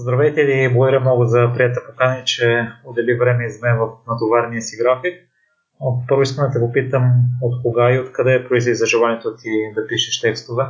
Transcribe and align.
Здравейте 0.00 0.44
ви, 0.44 0.72
благодаря 0.72 1.00
много 1.00 1.24
за 1.24 1.50
прията 1.54 1.80
покани, 1.90 2.22
че 2.24 2.68
отдели 2.86 3.14
време 3.14 3.46
из 3.46 3.62
мен 3.62 3.78
в 3.78 3.88
натоварния 4.08 4.62
си 4.62 4.76
график. 4.76 5.14
Първо 6.08 6.22
искам 6.22 6.46
да 6.46 6.52
те 6.52 6.66
попитам 6.66 7.02
от 7.42 7.62
кога 7.62 7.94
и 7.94 7.98
откъде 7.98 8.48
произлиза 8.48 8.86
желанието 8.86 9.36
ти 9.36 9.50
да 9.74 9.86
пишеш 9.86 10.20
текстове? 10.20 10.64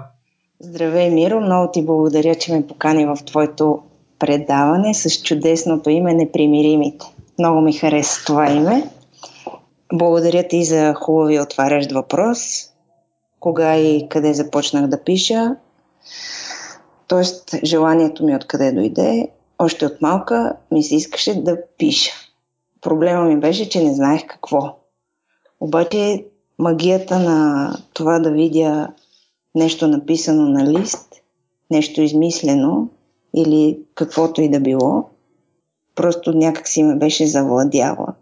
Здравей, 0.60 1.10
Миро! 1.10 1.40
Много 1.40 1.70
ти 1.72 1.86
благодаря, 1.86 2.34
че 2.34 2.52
ме 2.52 2.66
покани 2.66 3.06
в 3.06 3.16
твоето 3.26 3.82
предаване 4.18 4.94
с 4.94 5.22
чудесното 5.22 5.90
име 5.90 6.14
Непримиримите. 6.14 7.06
Много 7.38 7.60
ми 7.60 7.72
хареса 7.72 8.24
това 8.24 8.50
име. 8.50 8.90
Благодаря 9.92 10.48
ти 10.48 10.64
за 10.64 10.94
хубави 10.94 11.40
отварящ 11.40 11.92
въпрос. 11.92 12.38
Кога 13.40 13.76
и 13.76 14.08
къде 14.08 14.34
започнах 14.34 14.86
да 14.86 15.04
пиша? 15.04 15.56
Тоест, 17.08 17.54
желанието 17.64 18.24
ми 18.24 18.36
откъде 18.36 18.72
дойде, 18.72 19.28
още 19.58 19.86
от 19.86 20.02
малка 20.02 20.56
ми 20.70 20.82
се 20.82 20.96
искаше 20.96 21.42
да 21.42 21.58
пиша. 21.78 22.12
Проблема 22.80 23.24
ми 23.24 23.40
беше, 23.40 23.68
че 23.68 23.84
не 23.84 23.94
знаех 23.94 24.26
какво. 24.26 24.76
Обаче 25.60 26.24
магията 26.58 27.18
на 27.18 27.72
това 27.92 28.18
да 28.18 28.30
видя 28.30 28.88
нещо 29.54 29.88
написано 29.88 30.48
на 30.48 30.72
лист, 30.72 31.14
нещо 31.70 32.02
измислено 32.02 32.88
или 33.36 33.78
каквото 33.94 34.42
и 34.42 34.48
да 34.48 34.60
било, 34.60 35.04
просто 35.94 36.32
някак 36.32 36.68
си 36.68 36.82
ме 36.82 36.94
беше 36.94 37.26
завладяла. 37.26 38.14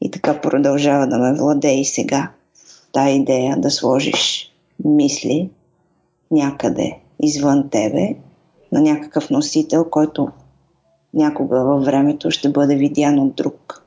И 0.00 0.10
така 0.10 0.40
продължава 0.40 1.06
да 1.06 1.18
ме 1.18 1.38
владее 1.38 1.80
и 1.80 1.84
сега. 1.84 2.30
Та 2.92 3.10
идея 3.10 3.56
да 3.60 3.70
сложиш 3.70 4.52
мисли 4.84 5.50
някъде 6.30 6.98
извън 7.22 7.70
тебе 7.70 8.16
на 8.72 8.80
някакъв 8.80 9.30
носител, 9.30 9.84
който 9.90 10.28
някога 11.14 11.64
във 11.64 11.84
времето 11.84 12.30
ще 12.30 12.48
бъде 12.48 12.76
видян 12.76 13.18
от 13.18 13.34
друг. 13.34 13.82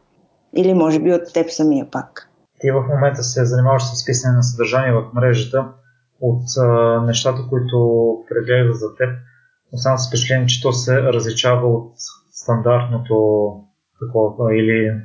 Или 0.56 0.74
може 0.74 1.00
би 1.00 1.14
от 1.14 1.34
теб 1.34 1.50
самия 1.50 1.92
пак. 1.92 2.30
Ти 2.60 2.72
в 2.72 2.86
момента 2.90 3.24
се 3.24 3.46
занимаваш 3.46 3.84
с 3.84 4.06
писане 4.06 4.36
на 4.36 4.44
съдържание 4.44 4.94
в 4.94 5.10
мрежата 5.14 5.66
от 6.22 6.44
а, 6.58 7.02
нещата, 7.02 7.42
които 7.50 7.78
прегледа 8.30 8.74
за 8.74 8.96
теб. 8.96 9.10
Оставам 9.72 9.98
с 9.98 10.08
впечатление, 10.08 10.48
че 10.48 10.62
то 10.62 10.72
се 10.72 11.02
различава 11.02 11.68
от 11.68 11.94
стандартното 12.32 13.16
такова 14.00 14.56
или 14.56 15.02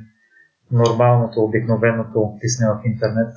нормалното, 0.71 1.41
обикновеното 1.41 2.37
писане 2.41 2.69
в 2.69 2.85
интернет. 2.85 3.33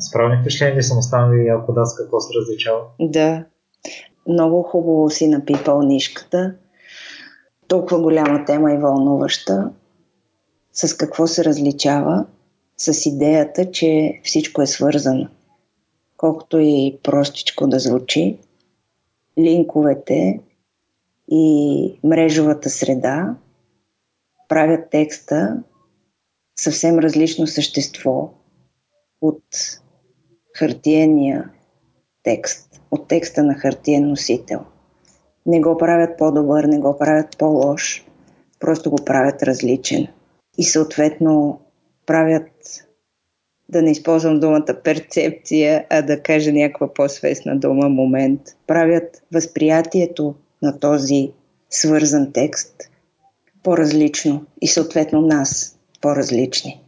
С 0.00 0.12
правилни 0.12 0.40
впечатления 0.40 0.82
съм 0.82 0.98
останали, 0.98 1.48
ако 1.48 1.72
да, 1.72 1.86
с 1.86 1.96
какво 1.96 2.20
се 2.20 2.38
различава? 2.40 2.80
Да. 3.00 3.44
Много 4.28 4.62
хубаво 4.62 5.10
си 5.10 5.28
напипал 5.28 5.82
нишката. 5.82 6.54
Толкова 7.68 8.00
голяма 8.00 8.44
тема 8.44 8.72
и 8.72 8.78
вълнуваща. 8.78 9.70
С 10.72 10.96
какво 10.96 11.26
се 11.26 11.44
различава? 11.44 12.26
С 12.76 13.06
идеята, 13.06 13.70
че 13.70 14.20
всичко 14.24 14.62
е 14.62 14.66
свързано. 14.66 15.28
Колкото 16.16 16.58
и 16.58 16.98
простичко 17.02 17.66
да 17.66 17.78
звучи, 17.78 18.38
линковете 19.38 20.40
и 21.30 21.98
мрежовата 22.04 22.70
среда 22.70 23.36
правят 24.48 24.90
текста 24.90 25.62
съвсем 26.56 26.98
различно 26.98 27.46
същество 27.46 28.30
от 29.20 29.44
хартиения 30.58 31.50
текст, 32.26 32.80
от 32.90 33.08
текста 33.08 33.42
на 33.42 33.54
хартиен 33.54 34.08
носител. 34.08 34.60
Не 35.46 35.60
го 35.60 35.78
правят 35.78 36.18
по-добър, 36.18 36.64
не 36.64 36.78
го 36.78 36.98
правят 36.98 37.38
по-лош, 37.38 38.06
просто 38.60 38.90
го 38.90 38.96
правят 38.96 39.42
различен. 39.42 40.06
И 40.58 40.64
съответно 40.64 41.60
правят, 42.06 42.50
да 43.68 43.82
не 43.82 43.90
използвам 43.90 44.40
думата 44.40 44.80
перцепция, 44.84 45.86
а 45.90 46.02
да 46.02 46.22
кажа 46.22 46.52
някаква 46.52 46.94
по-свестна 46.94 47.56
дума 47.58 47.88
момент, 47.88 48.40
правят 48.66 49.22
възприятието 49.32 50.34
на 50.62 50.80
този 50.80 51.32
свързан 51.70 52.32
текст 52.32 52.74
по-различно 53.62 54.46
и 54.60 54.68
съответно 54.68 55.20
нас 55.20 55.78
по-различни. 56.00 56.80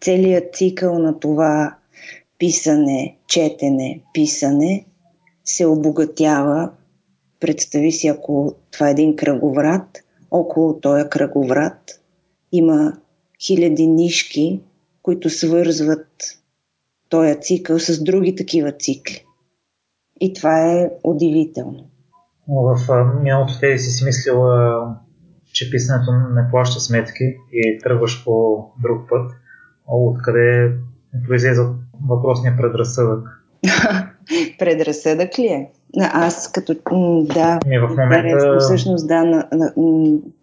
Целият 0.00 0.54
цикъл 0.54 0.98
на 0.98 1.20
това 1.20 1.76
писане, 2.40 3.16
четене, 3.26 4.02
писане 4.14 4.86
се 5.44 5.66
обогатява. 5.66 6.70
Представи 7.40 7.92
си, 7.92 8.08
ако 8.08 8.54
това 8.70 8.88
е 8.88 8.90
един 8.90 9.16
кръговрат, 9.16 9.98
около 10.30 10.80
този 10.80 11.08
кръговрат 11.10 12.00
има 12.52 12.92
хиляди 13.46 13.86
нишки, 13.86 14.60
които 15.02 15.30
свързват 15.30 16.06
този 17.08 17.40
цикъл 17.40 17.78
с 17.78 18.04
други 18.04 18.36
такива 18.36 18.72
цикли. 18.72 19.24
И 20.20 20.34
това 20.34 20.72
е 20.72 20.90
удивително. 21.04 21.86
В 22.48 22.76
миналото 23.22 23.52
те 23.60 23.78
си 23.78 23.90
си 23.90 24.04
мислила, 24.04 24.96
че 25.52 25.70
писането 25.70 26.12
не 26.12 26.50
плаща 26.50 26.80
сметки 26.80 27.24
и 27.52 27.78
тръгваш 27.82 28.24
по 28.24 28.64
друг 28.82 29.08
път. 29.08 29.32
Откъде 29.86 30.72
произлезе 31.28 31.62
въпросния 32.08 32.56
предразсъдък? 32.56 33.44
предразсъдък 34.58 35.38
ли 35.38 35.46
е? 35.46 35.70
Аз 36.00 36.52
като... 36.52 36.74
Да, 37.34 37.58
и 37.66 37.78
в 37.78 37.88
момента... 37.88 38.56
всъщност 38.58 39.08
да, 39.08 39.24
на, 39.24 39.48
на, 39.52 39.72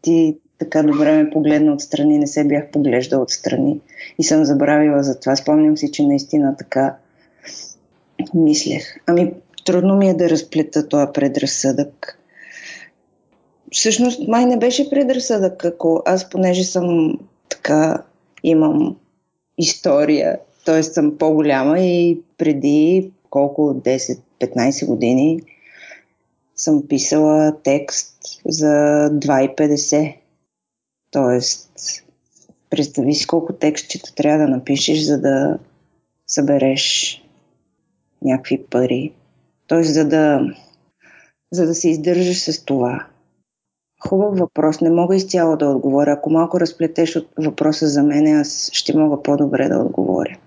ти 0.01 0.37
така 0.59 0.83
добре 0.83 1.23
ме 1.23 1.29
погледна 1.29 1.73
отстрани, 1.73 2.17
не 2.17 2.27
се 2.27 2.47
бях 2.47 2.71
поглеждал 2.71 3.21
отстрани 3.21 3.79
и 4.19 4.23
съм 4.23 4.45
забравила 4.45 5.03
за 5.03 5.19
това. 5.19 5.35
Спомням 5.35 5.77
си, 5.77 5.91
че 5.91 6.03
наистина 6.03 6.55
така 6.57 6.95
мислех. 8.33 8.83
Ами, 9.05 9.33
трудно 9.65 9.95
ми 9.95 10.09
е 10.09 10.13
да 10.13 10.29
разплета 10.29 10.87
този 10.87 11.07
предразсъдък. 11.13 12.19
Всъщност, 13.71 14.27
май 14.27 14.45
не 14.45 14.57
беше 14.57 14.89
предразсъдък, 14.89 15.65
ако 15.65 16.03
аз, 16.05 16.29
понеже 16.29 16.63
съм 16.63 17.17
така, 17.49 18.03
имам 18.43 18.95
история, 19.57 20.39
т.е. 20.67 20.83
съм 20.83 21.17
по-голяма 21.17 21.79
и 21.79 22.21
преди 22.37 23.11
колко 23.29 23.61
10-15 24.41 24.85
години 24.85 25.41
съм 26.55 26.87
писала 26.87 27.55
текст 27.63 28.15
за 28.45 28.65
2,50. 29.13 30.15
Тоест, 31.11 31.69
представи 32.69 33.13
си 33.13 33.27
колко 33.27 33.53
текстчета 33.53 34.15
трябва 34.15 34.45
да 34.45 34.47
напишеш, 34.47 34.99
за 34.99 35.21
да 35.21 35.59
събереш 36.27 37.15
някакви 38.21 38.63
пари. 38.63 39.13
Тоест, 39.67 39.93
за 39.93 40.07
да, 40.07 40.41
за 41.51 41.65
да 41.65 41.75
се 41.75 41.89
издържаш 41.89 42.41
с 42.41 42.65
това. 42.65 43.05
Хубав 44.07 44.37
въпрос. 44.37 44.81
Не 44.81 44.89
мога 44.89 45.15
изцяло 45.15 45.57
да 45.57 45.65
отговоря. 45.67 46.11
Ако 46.11 46.29
малко 46.29 46.59
разплетеш 46.59 47.15
от 47.15 47.27
въпроса 47.37 47.87
за 47.87 48.03
мен, 48.03 48.39
аз 48.39 48.69
ще 48.73 48.97
мога 48.97 49.23
по-добре 49.23 49.67
да 49.69 49.79
отговоря. 49.79 50.37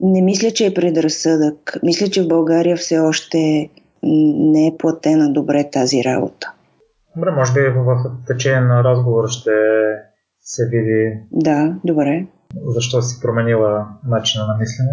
Не 0.00 0.22
мисля, 0.22 0.50
че 0.50 0.66
е 0.66 0.74
предразсъдък. 0.74 1.78
Мисля, 1.82 2.08
че 2.08 2.22
в 2.22 2.28
България 2.28 2.76
все 2.76 2.98
още 2.98 3.70
не 4.02 4.66
е 4.66 4.76
платена 4.78 5.32
добре 5.32 5.70
тази 5.70 6.04
работа. 6.04 6.52
Добре, 7.16 7.30
може 7.30 7.52
би 7.52 7.60
в 7.60 8.16
течение 8.26 8.60
на 8.60 8.84
разговора 8.84 9.28
ще 9.28 9.50
се 10.40 10.68
види. 10.68 11.20
Да, 11.32 11.76
добре. 11.84 12.26
Защо 12.66 13.02
си 13.02 13.20
променила 13.22 13.86
начина 14.08 14.46
на 14.46 14.56
мислене. 14.58 14.90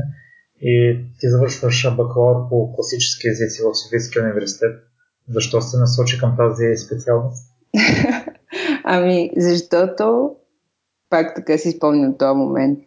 И 0.62 1.00
ти 1.20 1.30
завършваш 1.30 1.96
бакалавър 1.96 2.50
по 2.50 2.76
класически 2.76 3.28
езици 3.28 3.62
в 3.64 3.76
Софийския 3.76 4.24
университет. 4.24 4.72
Защо 5.30 5.62
се 5.62 5.78
насочи 5.78 6.20
към 6.20 6.38
тази 6.38 6.78
специалност? 6.86 7.52
ами, 8.84 9.32
защото, 9.38 10.36
пак 11.10 11.36
така 11.36 11.58
си 11.58 11.72
спомням 11.72 12.18
този 12.18 12.38
момент, 12.38 12.80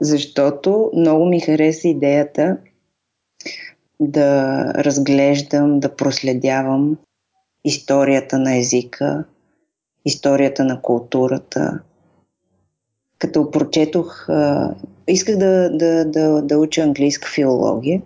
защото 0.00 0.90
много 0.96 1.26
ми 1.26 1.40
хареса 1.40 1.88
идеята 1.88 2.56
да 4.00 4.64
разглеждам, 4.74 5.80
да 5.80 5.96
проследявам 5.96 6.96
историята 7.64 8.38
на 8.38 8.56
езика, 8.56 9.24
историята 10.04 10.64
на 10.64 10.82
културата. 10.82 11.80
Като 13.18 13.50
прочетох, 13.50 14.28
исках 15.08 15.36
да, 15.36 15.70
да, 15.70 16.04
да, 16.04 16.42
да 16.42 16.58
уча 16.58 16.82
английска 16.82 17.28
филология 17.28 18.02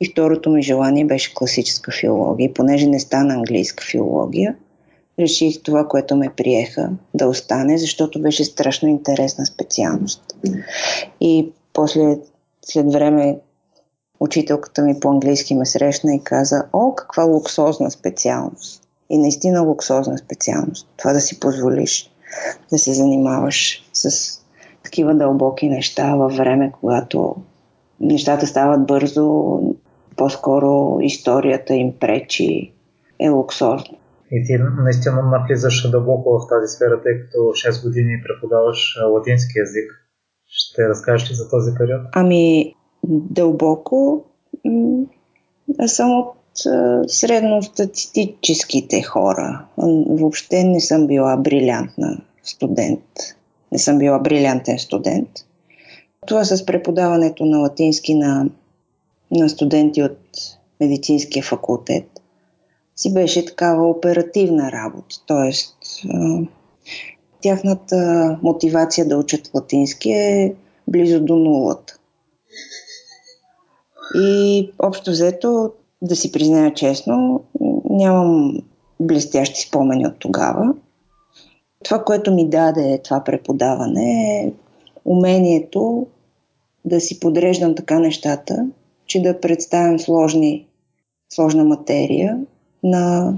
и 0.00 0.10
второто 0.10 0.50
ми 0.50 0.62
желание 0.62 1.04
беше 1.04 1.34
класическа 1.34 1.92
филология. 1.92 2.54
Понеже 2.54 2.86
не 2.86 3.00
стана 3.00 3.34
английска 3.34 3.84
филология, 3.84 4.56
реших 5.18 5.62
това, 5.62 5.88
което 5.88 6.16
ме 6.16 6.32
приеха, 6.36 6.90
да 7.14 7.28
остане, 7.28 7.78
защото 7.78 8.22
беше 8.22 8.44
страшно 8.44 8.88
интересна 8.88 9.46
специалност. 9.46 10.36
И 11.20 11.52
после, 11.72 12.18
след 12.64 12.92
време, 12.92 13.38
учителката 14.20 14.82
ми 14.82 15.00
по 15.00 15.10
английски 15.10 15.54
ме 15.54 15.66
срещна 15.66 16.14
и 16.14 16.24
каза, 16.24 16.64
о, 16.72 16.94
каква 16.94 17.24
луксозна 17.24 17.90
специалност. 17.90 18.82
И 19.10 19.18
наистина 19.18 19.62
луксозна 19.62 20.18
специалност. 20.18 20.88
Това 20.96 21.12
да 21.12 21.20
си 21.20 21.40
позволиш 21.40 22.10
да 22.70 22.78
се 22.78 22.92
занимаваш 22.92 23.84
с 23.92 24.30
такива 24.82 25.14
дълбоки 25.14 25.68
неща 25.68 26.14
във 26.14 26.36
време, 26.36 26.72
когато 26.80 27.36
нещата 28.00 28.46
стават 28.46 28.86
бързо, 28.86 29.60
по-скоро 30.16 30.98
историята 31.00 31.74
им 31.74 31.92
пречи, 32.00 32.72
е 33.18 33.28
луксозно. 33.28 33.96
И 34.30 34.44
ти 34.46 34.58
наистина 34.58 35.22
навлизаш 35.22 35.90
дълбоко 35.90 36.38
в 36.38 36.48
тази 36.48 36.74
сфера, 36.74 37.02
тъй 37.02 37.20
като 37.20 37.38
6 37.38 37.82
години 37.82 38.22
преподаваш 38.26 38.98
латински 39.12 39.58
язик. 39.58 39.92
Ще 40.46 40.88
разкажеш 40.88 41.30
ли 41.30 41.34
за 41.34 41.50
този 41.50 41.74
период? 41.78 42.02
Ами, 42.12 42.74
дълбоко 43.08 44.24
аз 45.78 45.92
съм 45.92 46.10
от 46.18 46.36
средностатистическите 47.10 49.02
хора. 49.02 49.66
Въобще 50.08 50.64
не 50.64 50.80
съм 50.80 51.06
била 51.06 51.36
брилянтна 51.36 52.20
студент. 52.42 53.04
Не 53.72 53.78
съм 53.78 53.98
била 53.98 54.18
брилянтен 54.18 54.78
студент. 54.78 55.28
Това 56.26 56.44
с 56.44 56.66
преподаването 56.66 57.44
на 57.44 57.58
латински 57.58 58.14
на, 58.14 58.50
на 59.30 59.48
студенти 59.48 60.02
от 60.02 60.18
медицинския 60.80 61.42
факултет 61.42 62.15
си 62.96 63.14
беше 63.14 63.46
такава 63.46 63.88
оперативна 63.88 64.72
работа. 64.72 65.16
Тоест, 65.26 65.76
тяхната 67.40 68.38
мотивация 68.42 69.08
да 69.08 69.16
учат 69.16 69.50
латински 69.54 70.10
е 70.10 70.54
близо 70.88 71.20
до 71.20 71.36
нулата. 71.36 71.98
И 74.14 74.70
общо 74.78 75.10
взето, 75.10 75.72
да 76.02 76.16
си 76.16 76.32
призная 76.32 76.74
честно, 76.74 77.44
нямам 77.90 78.58
блестящи 79.00 79.60
спомени 79.60 80.06
от 80.06 80.18
тогава. 80.18 80.74
Това, 81.84 82.04
което 82.04 82.34
ми 82.34 82.48
даде 82.48 83.00
това 83.04 83.24
преподаване 83.24 84.40
е 84.42 84.52
умението 85.04 86.06
да 86.84 87.00
си 87.00 87.20
подреждам 87.20 87.74
така 87.74 87.98
нещата, 87.98 88.66
че 89.06 89.22
да 89.22 89.40
представям 89.40 89.98
сложни, 89.98 90.66
сложна 91.32 91.64
материя 91.64 92.38
на 92.86 93.34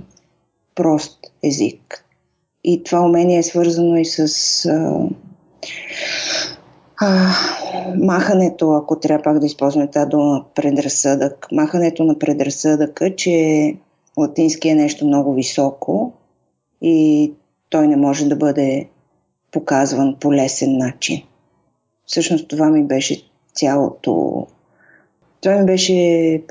прост 0.75 1.19
език. 1.43 2.05
И 2.65 2.83
това 2.83 3.01
умение 3.01 3.39
е 3.39 3.43
свързано 3.43 3.97
и 3.97 4.05
с 4.05 4.19
а, 4.67 5.09
а, 7.01 7.33
махането, 7.97 8.73
ако 8.73 9.01
трябва 9.01 9.23
пак 9.23 9.39
да 9.39 9.47
използваме 9.47 9.91
тази 9.91 10.09
дума, 10.09 10.45
предразсъдък. 10.55 11.47
Махането 11.53 12.05
на 12.05 12.19
предразсъдъка, 12.19 13.17
че 13.17 13.75
латински 14.19 14.69
е 14.69 14.75
нещо 14.75 15.07
много 15.07 15.35
високо 15.35 16.13
и 16.83 17.33
той 17.71 17.89
не 17.89 17.97
може 17.97 18.29
да 18.29 18.37
бъде 18.37 18.89
показван 19.53 20.17
по 20.21 20.35
лесен 20.35 20.79
начин. 20.79 21.23
Всъщност 22.07 22.49
това 22.49 22.71
ми 22.71 22.85
беше 22.85 23.23
цялото. 23.55 24.47
Това 25.41 25.57
ми 25.57 25.67
беше 25.67 26.43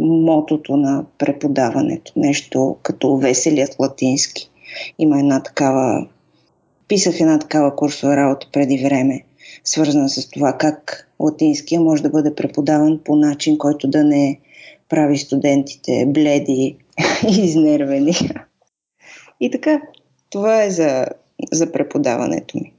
мотото 0.00 0.76
на 0.76 1.04
преподаването. 1.18 2.12
Нещо 2.16 2.76
като 2.82 3.16
веселият 3.16 3.76
латински. 3.78 4.50
Има 4.98 5.18
една 5.18 5.42
такава. 5.42 6.08
Писах 6.88 7.20
една 7.20 7.38
такава 7.38 7.76
курсова 7.76 8.16
работа 8.16 8.46
преди 8.52 8.84
време, 8.84 9.24
свързана 9.64 10.08
с 10.08 10.30
това 10.30 10.52
как 10.52 11.08
латинския 11.20 11.80
може 11.80 12.02
да 12.02 12.10
бъде 12.10 12.34
преподаван 12.34 13.00
по 13.04 13.16
начин, 13.16 13.58
който 13.58 13.88
да 13.88 14.04
не 14.04 14.40
прави 14.88 15.18
студентите 15.18 16.06
бледи 16.08 16.76
и 17.28 17.44
изнервени. 17.44 18.12
И 19.40 19.50
така, 19.50 19.80
това 20.30 20.62
е 20.62 20.70
за, 20.70 21.06
за 21.52 21.72
преподаването 21.72 22.58
ми. 22.58 22.72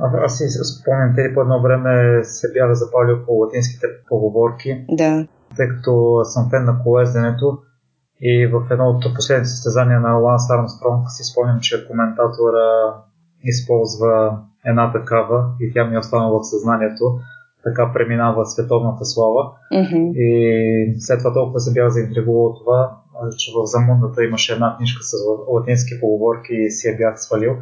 А, 0.00 0.24
аз 0.24 0.38
си 0.38 0.44
спомням, 0.48 1.12
те 1.16 1.34
по 1.34 1.40
едно 1.40 1.62
време 1.62 2.24
се 2.24 2.52
бях 2.52 2.72
запалил 2.72 3.26
по 3.26 3.32
латинските 3.32 3.86
поговорки. 4.08 4.84
Да. 4.90 5.26
Тъй 5.56 5.68
като 5.68 6.20
съм 6.24 6.50
фен 6.50 6.64
на 6.64 6.82
колезденето 6.84 7.58
и 8.20 8.46
в 8.46 8.66
едно 8.70 8.88
от 8.88 9.14
последните 9.14 9.48
състезания 9.48 10.00
на 10.00 10.12
Ланс 10.12 10.50
Армстронг 10.50 11.10
си 11.10 11.24
спомням, 11.24 11.60
че 11.60 11.88
коментатора 11.88 12.94
използва 13.44 14.38
една 14.66 14.92
такава 14.92 15.44
и 15.60 15.72
тя 15.72 15.84
ми 15.84 15.94
е 15.94 15.98
останала 15.98 16.40
в 16.40 16.50
съзнанието. 16.50 17.04
Така 17.64 17.92
преминава 17.92 18.46
световната 18.46 19.04
слава. 19.04 19.52
Mm-hmm. 19.72 20.12
И 20.14 21.00
след 21.00 21.18
това 21.18 21.32
толкова 21.32 21.60
се 21.60 21.72
бях 21.72 21.88
заинтригувал 21.88 22.54
това, 22.54 22.96
че 23.38 23.52
в 23.56 23.66
Замундата 23.66 24.24
имаше 24.24 24.52
една 24.52 24.76
книжка 24.76 25.02
с 25.02 25.12
латински 25.48 26.00
поговорки 26.00 26.52
и 26.54 26.70
си 26.70 26.88
я 26.88 26.96
бях 26.96 27.22
свалил. 27.22 27.56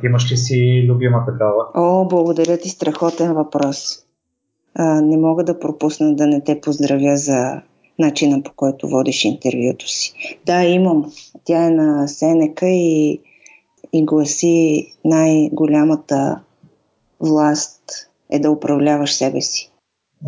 Ти 0.00 0.06
имаш 0.06 0.32
ли 0.32 0.36
си 0.36 0.86
любима 0.88 1.24
такава? 1.26 1.66
О, 1.74 2.08
благодаря 2.08 2.58
ти, 2.58 2.68
страхотен 2.68 3.34
въпрос. 3.34 3.98
А, 4.74 5.00
не 5.00 5.16
мога 5.16 5.44
да 5.44 5.58
пропусна 5.58 6.16
да 6.16 6.26
не 6.26 6.40
те 6.40 6.60
поздравя 6.60 7.16
за 7.16 7.62
начина 7.98 8.42
по 8.42 8.52
който 8.56 8.88
водиш 8.88 9.24
интервюто 9.24 9.88
си. 9.88 10.12
Да, 10.46 10.64
имам. 10.64 11.12
Тя 11.44 11.66
е 11.66 11.70
на 11.70 12.08
Сенека 12.08 12.66
и, 12.66 13.20
и 13.92 14.04
гласи 14.04 14.86
най-голямата 15.04 16.40
власт 17.20 17.82
е 18.30 18.38
да 18.38 18.50
управляваш 18.50 19.14
себе 19.14 19.40
си. 19.40 19.72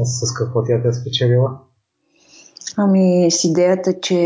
С 0.02 0.34
какво 0.34 0.64
тя 0.64 0.82
те 0.82 0.88
е 0.88 0.92
спечелила? 0.92 1.58
Ами 2.76 3.30
с 3.30 3.44
идеята, 3.44 4.00
че 4.00 4.18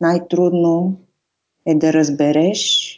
най-трудно 0.00 0.96
е 1.66 1.74
да 1.74 1.92
разбереш 1.92 2.92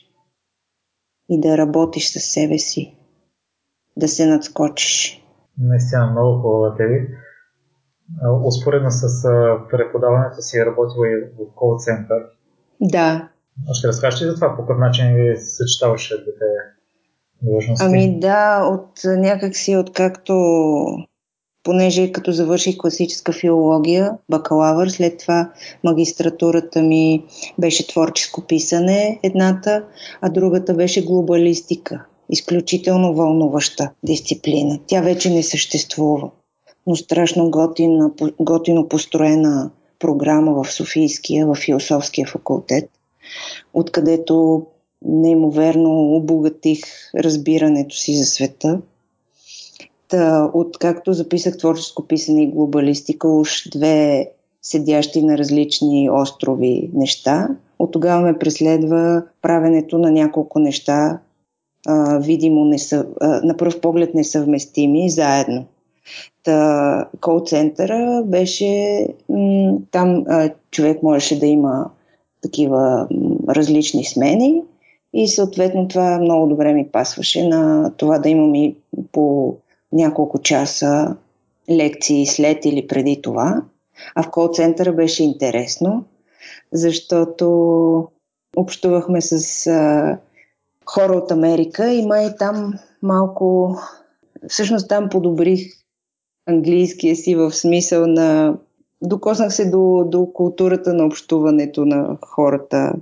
и 1.28 1.40
да 1.40 1.58
работиш 1.58 2.12
със 2.12 2.24
себе 2.24 2.58
си, 2.58 2.94
да 3.96 4.08
се 4.08 4.26
надскочиш. 4.26 5.23
Наистина 5.58 6.10
много 6.10 6.42
хубава 6.42 6.74
теби. 6.74 7.08
Успоредно 8.44 8.90
с 8.90 9.22
преподаването 9.70 10.42
си 10.42 10.58
е 10.58 10.66
работила 10.66 11.08
и 11.08 11.16
в 11.16 11.54
кол 11.54 11.76
център. 11.78 12.22
Да. 12.80 13.28
Ще 13.72 13.88
разкажеш 13.88 14.22
ли 14.22 14.26
за 14.26 14.34
това? 14.34 14.56
По 14.56 14.62
какъв 14.62 14.78
начин 14.78 15.14
ви 15.14 15.36
съчетаваше 15.36 16.14
двете 16.14 16.44
длъжности? 17.42 17.86
Ами 17.86 18.20
да, 18.20 18.64
от 18.64 18.90
някакси, 19.04 19.76
откакто 19.76 20.34
понеже 21.62 22.12
като 22.12 22.32
завърших 22.32 22.76
класическа 22.78 23.32
филология, 23.32 24.18
бакалавър, 24.30 24.88
след 24.88 25.18
това 25.18 25.52
магистратурата 25.84 26.82
ми 26.82 27.24
беше 27.58 27.88
творческо 27.88 28.46
писане 28.46 29.20
едната, 29.22 29.84
а 30.20 30.28
другата 30.28 30.74
беше 30.74 31.04
глобалистика. 31.04 32.04
Изключително 32.30 33.14
вълнуваща 33.14 33.90
дисциплина. 34.02 34.78
Тя 34.86 35.00
вече 35.00 35.30
не 35.30 35.42
съществува, 35.42 36.30
но 36.86 36.96
страшно 36.96 37.50
готина, 37.50 38.10
готино 38.40 38.88
построена 38.88 39.70
програма 39.98 40.64
в 40.64 40.72
Софийския, 40.72 41.46
в 41.46 41.54
философския 41.54 42.26
факултет, 42.26 42.90
откъдето 43.74 44.66
неимоверно 45.02 46.14
обогатих 46.14 46.84
разбирането 47.14 47.96
си 47.96 48.14
за 48.14 48.24
света– 48.24 48.80
Та, 50.08 50.50
откакто 50.54 51.12
записах 51.12 51.58
творческо 51.58 52.06
писане 52.06 52.42
и 52.42 52.50
глобалистика, 52.50 53.28
уж 53.28 53.68
две 53.68 54.28
седящи 54.62 55.22
на 55.22 55.38
различни 55.38 56.10
острови 56.10 56.90
неща, 56.94 57.48
от 57.78 57.92
тогава 57.92 58.22
ме 58.22 58.38
преследва 58.38 59.22
правенето 59.42 59.98
на 59.98 60.10
няколко 60.10 60.58
неща, 60.58 61.18
а, 61.86 62.18
видимо 62.18 62.64
несъв... 62.64 63.06
а, 63.20 63.40
на 63.44 63.56
пръв 63.56 63.80
поглед 63.80 64.14
несъвместими, 64.14 65.10
заедно. 65.10 65.64
Та, 66.42 67.08
кол-центъра 67.20 68.22
беше 68.26 69.06
м- 69.28 69.78
там 69.90 70.24
а, 70.28 70.50
човек 70.70 71.02
можеше 71.02 71.38
да 71.40 71.46
има 71.46 71.90
такива 72.42 73.06
м- 73.10 73.54
различни 73.54 74.04
смени 74.04 74.62
и 75.14 75.28
съответно 75.28 75.88
това 75.88 76.18
много 76.18 76.46
добре 76.46 76.72
ми 76.72 76.88
пасваше 76.88 77.48
на 77.48 77.92
това 77.96 78.18
да 78.18 78.28
имам 78.28 78.54
и 78.54 78.76
по 79.12 79.56
няколко 79.92 80.38
часа 80.38 81.16
лекции 81.70 82.26
след 82.26 82.64
или 82.64 82.86
преди 82.86 83.22
това. 83.22 83.62
А 84.14 84.22
в 84.22 84.30
кол-центъра 84.30 84.92
беше 84.92 85.24
интересно, 85.24 86.04
защото 86.72 88.08
общувахме 88.56 89.20
с 89.20 89.66
а, 89.66 90.18
хора 90.86 91.12
от 91.12 91.30
Америка. 91.30 91.92
И 91.92 92.06
май 92.06 92.36
там 92.38 92.74
малко... 93.02 93.76
Всъщност 94.48 94.88
там 94.88 95.08
подобрих 95.08 95.60
английския 96.46 97.16
си 97.16 97.34
в 97.34 97.52
смисъл 97.52 98.06
на... 98.06 98.58
Докоснах 99.02 99.54
се 99.54 99.70
до, 99.70 100.04
до 100.06 100.26
културата 100.32 100.94
на 100.94 101.06
общуването 101.06 101.84
на 101.84 102.16
хората 102.26 102.92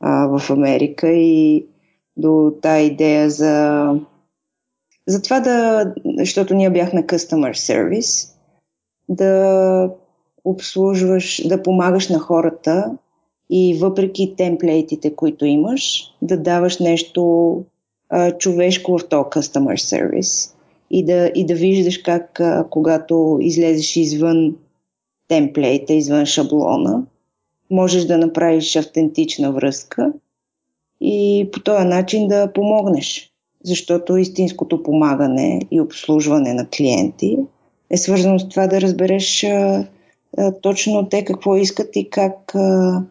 а, 0.00 0.26
в 0.26 0.50
Америка 0.50 1.08
и 1.08 1.66
до 2.16 2.54
тази 2.62 2.84
идея 2.84 3.30
за 3.30 3.86
затова 5.06 5.40
да, 5.40 5.86
защото 6.18 6.54
ние 6.54 6.70
бяхме 6.70 7.06
customer 7.06 7.52
service, 7.52 8.34
да 9.08 9.90
обслужваш, 10.44 11.48
да 11.48 11.62
помагаш 11.62 12.08
на 12.08 12.18
хората 12.18 12.96
и 13.54 13.74
въпреки 13.74 14.34
темплейтите, 14.36 15.14
които 15.14 15.46
имаш, 15.46 16.14
да 16.22 16.36
даваш 16.36 16.78
нещо 16.78 17.64
а, 18.08 18.30
човешко 18.30 18.98
в 18.98 19.08
този 19.08 19.22
customer 19.22 19.76
service 19.76 20.54
и 20.90 21.04
да, 21.04 21.32
и 21.34 21.46
да 21.46 21.54
виждаш 21.54 21.98
как 21.98 22.40
а, 22.40 22.66
когато 22.70 23.38
излезеш 23.40 23.96
извън 23.96 24.56
темплейта, 25.28 25.92
извън 25.92 26.26
шаблона, 26.26 27.02
можеш 27.70 28.04
да 28.04 28.18
направиш 28.18 28.76
автентична 28.76 29.52
връзка 29.52 30.12
и 31.00 31.48
по 31.52 31.60
този 31.60 31.86
начин 31.86 32.28
да 32.28 32.52
помогнеш. 32.52 33.32
Защото 33.64 34.16
истинското 34.16 34.82
помагане 34.82 35.60
и 35.70 35.80
обслужване 35.80 36.54
на 36.54 36.66
клиенти 36.68 37.38
е 37.90 37.96
свързано 37.96 38.38
с 38.38 38.48
това 38.48 38.66
да 38.66 38.80
разбереш 38.80 39.44
а, 39.44 39.86
а, 40.38 40.52
точно 40.52 41.08
те 41.08 41.24
какво 41.24 41.56
искат 41.56 41.96
и 41.96 42.10
как, 42.10 42.54
а, 42.54 43.02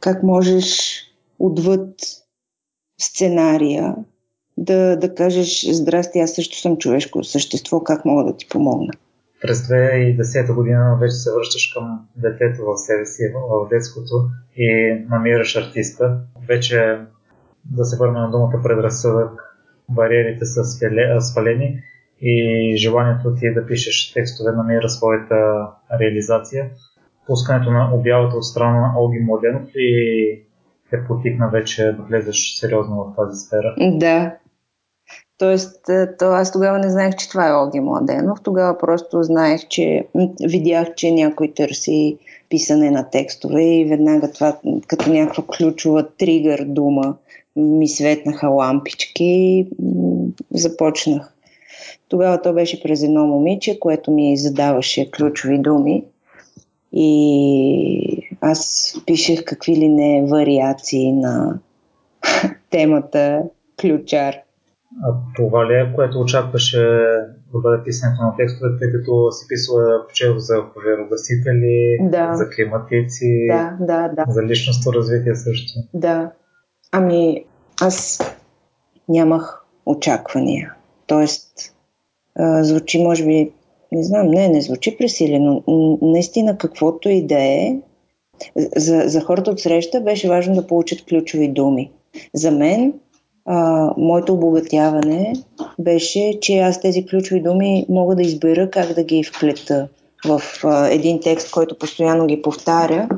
как 0.00 0.22
можеш 0.22 0.98
отвъд 1.38 1.94
сценария 3.00 3.94
да, 4.58 4.96
да 4.96 5.14
кажеш 5.14 5.66
здрасти, 5.70 6.18
аз 6.18 6.34
също 6.34 6.58
съм 6.58 6.76
човешко 6.76 7.24
същество, 7.24 7.80
как 7.80 8.04
мога 8.04 8.24
да 8.24 8.36
ти 8.36 8.48
помогна. 8.48 8.92
През 9.40 9.58
2010 9.58 10.54
година 10.54 10.98
вече 11.00 11.14
се 11.14 11.30
връщаш 11.34 11.72
към 11.74 12.08
детето 12.16 12.64
в 12.64 12.76
себе 12.76 13.06
си, 13.06 13.22
в 13.34 13.68
детското 13.68 14.28
и 14.56 14.96
намираш 15.10 15.56
артиста. 15.56 16.18
Вече 16.48 16.98
да 17.64 17.84
се 17.84 17.96
върна 17.96 18.20
на 18.20 18.30
думата 18.30 18.62
предразсъдък, 18.62 19.30
бариерите 19.88 20.44
са 20.44 20.64
свалени 21.20 21.82
и 22.20 22.76
желанието 22.76 23.34
ти 23.34 23.46
е 23.46 23.54
да 23.54 23.66
пишеш 23.66 24.12
текстове 24.12 24.52
намира 24.52 24.88
своята 24.88 25.66
реализация. 26.00 26.70
Пускането 27.28 27.70
на 27.70 27.90
обявата 27.94 28.36
от 28.36 28.44
страна 28.44 28.80
на 28.80 29.00
Олги 29.00 29.18
Младенов 29.18 29.68
и 29.74 30.40
те 30.90 31.04
потикна 31.08 31.48
вече 31.48 31.84
да 31.84 32.02
влезеш 32.02 32.56
сериозно 32.60 32.96
в 32.96 33.16
тази 33.16 33.40
сфера. 33.40 33.74
Да. 33.78 34.34
Тоест, 35.38 35.88
е, 35.88 36.16
то 36.16 36.24
аз 36.24 36.52
тогава 36.52 36.78
не 36.78 36.90
знаех, 36.90 37.16
че 37.16 37.28
това 37.28 37.48
е 37.48 37.54
Олги 37.54 37.80
Младенов. 37.80 38.38
Тогава 38.42 38.78
просто 38.78 39.22
знаех, 39.22 39.68
че 39.68 40.06
видях, 40.48 40.94
че 40.94 41.12
някой 41.12 41.52
търси 41.56 42.18
писане 42.48 42.90
на 42.90 43.10
текстове 43.10 43.62
и 43.62 43.84
веднага 43.84 44.32
това 44.32 44.56
като 44.86 45.12
някаква 45.12 45.44
ключова 45.56 46.08
тригър 46.18 46.64
дума 46.64 47.16
ми 47.56 47.88
светнаха 47.88 48.48
лампички 48.48 49.24
и 49.24 49.68
започнах. 50.50 51.34
Тогава 52.08 52.42
то 52.42 52.52
беше 52.52 52.82
през 52.82 53.02
едно 53.02 53.26
момиче, 53.26 53.80
което 53.80 54.10
ми 54.10 54.36
задаваше 54.36 55.10
ключови 55.10 55.58
думи 55.58 56.04
и 56.92 58.28
аз 58.40 58.92
пишех 59.06 59.44
какви 59.44 59.76
ли 59.76 59.88
не 59.88 60.26
вариации 60.30 61.12
на 61.12 61.58
темата 62.70 63.42
ключар. 63.80 64.34
А 65.02 65.14
това 65.36 65.66
ли 65.66 65.74
е, 65.74 65.92
което 65.94 66.20
очакваше 66.20 66.80
да 67.52 67.58
бъде 67.60 67.84
писането 67.84 68.22
на 68.22 68.36
текстове, 68.36 68.78
тъй 68.78 68.92
като 68.92 69.30
си 69.30 69.46
писала 69.48 70.06
почел 70.08 70.38
за 70.38 70.54
пожарогасители, 70.74 71.98
да. 72.00 72.34
за 72.34 72.50
климатици, 72.50 73.46
да, 73.50 73.76
да, 73.80 74.08
да. 74.08 74.24
за 74.28 74.42
личностно 74.42 74.92
развитие 74.92 75.34
също? 75.34 75.72
Да. 75.94 76.30
Ами, 76.92 77.44
аз 77.80 78.20
нямах 79.08 79.64
очаквания. 79.86 80.74
Тоест, 81.06 81.74
звучи, 82.60 83.02
може 83.02 83.26
би, 83.26 83.52
не 83.92 84.02
знам, 84.02 84.30
не, 84.30 84.48
не 84.48 84.60
звучи 84.60 84.96
пресилено. 84.96 85.62
Наистина, 86.02 86.58
каквото 86.58 87.08
и 87.08 87.26
да 87.26 87.38
е, 87.38 87.76
за, 88.76 89.02
за 89.06 89.20
хората 89.20 89.50
от 89.50 89.60
среща 89.60 90.00
беше 90.00 90.28
важно 90.28 90.54
да 90.54 90.66
получат 90.66 91.04
ключови 91.04 91.48
думи. 91.48 91.90
За 92.34 92.50
мен, 92.50 92.92
а, 93.44 93.90
моето 93.96 94.34
обогатяване 94.34 95.32
беше, 95.78 96.38
че 96.40 96.58
аз 96.58 96.80
тези 96.80 97.06
ключови 97.06 97.42
думи 97.42 97.86
мога 97.88 98.16
да 98.16 98.22
избера 98.22 98.70
как 98.70 98.92
да 98.92 99.04
ги 99.04 99.24
вплета 99.24 99.88
в 100.24 100.42
а, 100.64 100.88
един 100.88 101.20
текст, 101.20 101.50
който 101.50 101.78
постоянно 101.78 102.26
ги 102.26 102.42
повтаря, 102.42 103.08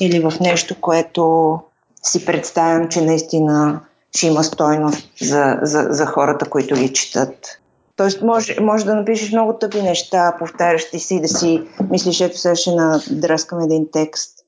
или 0.00 0.20
в 0.20 0.32
нещо, 0.40 0.76
което 0.80 1.58
си 2.02 2.24
представям, 2.24 2.88
че 2.88 3.00
наистина 3.00 3.80
ще 4.16 4.26
има 4.26 4.44
стойност 4.44 5.10
за, 5.20 5.58
за, 5.62 5.86
за 5.90 6.06
хората, 6.06 6.50
които 6.50 6.74
ги 6.74 6.92
четат. 6.92 7.60
Тоест, 7.96 8.22
може, 8.22 8.60
може 8.60 8.84
да 8.84 8.94
напишеш 8.94 9.32
много 9.32 9.52
тъпи 9.52 9.82
неща, 9.82 10.36
повтарящи 10.38 10.98
си, 10.98 11.20
да 11.20 11.28
си 11.28 11.62
мислиш, 11.90 12.20
ето 12.20 12.38
сега 12.38 12.56
ще 12.56 12.70
надраскам 12.70 13.60
един 13.60 13.86
текст 13.92 14.44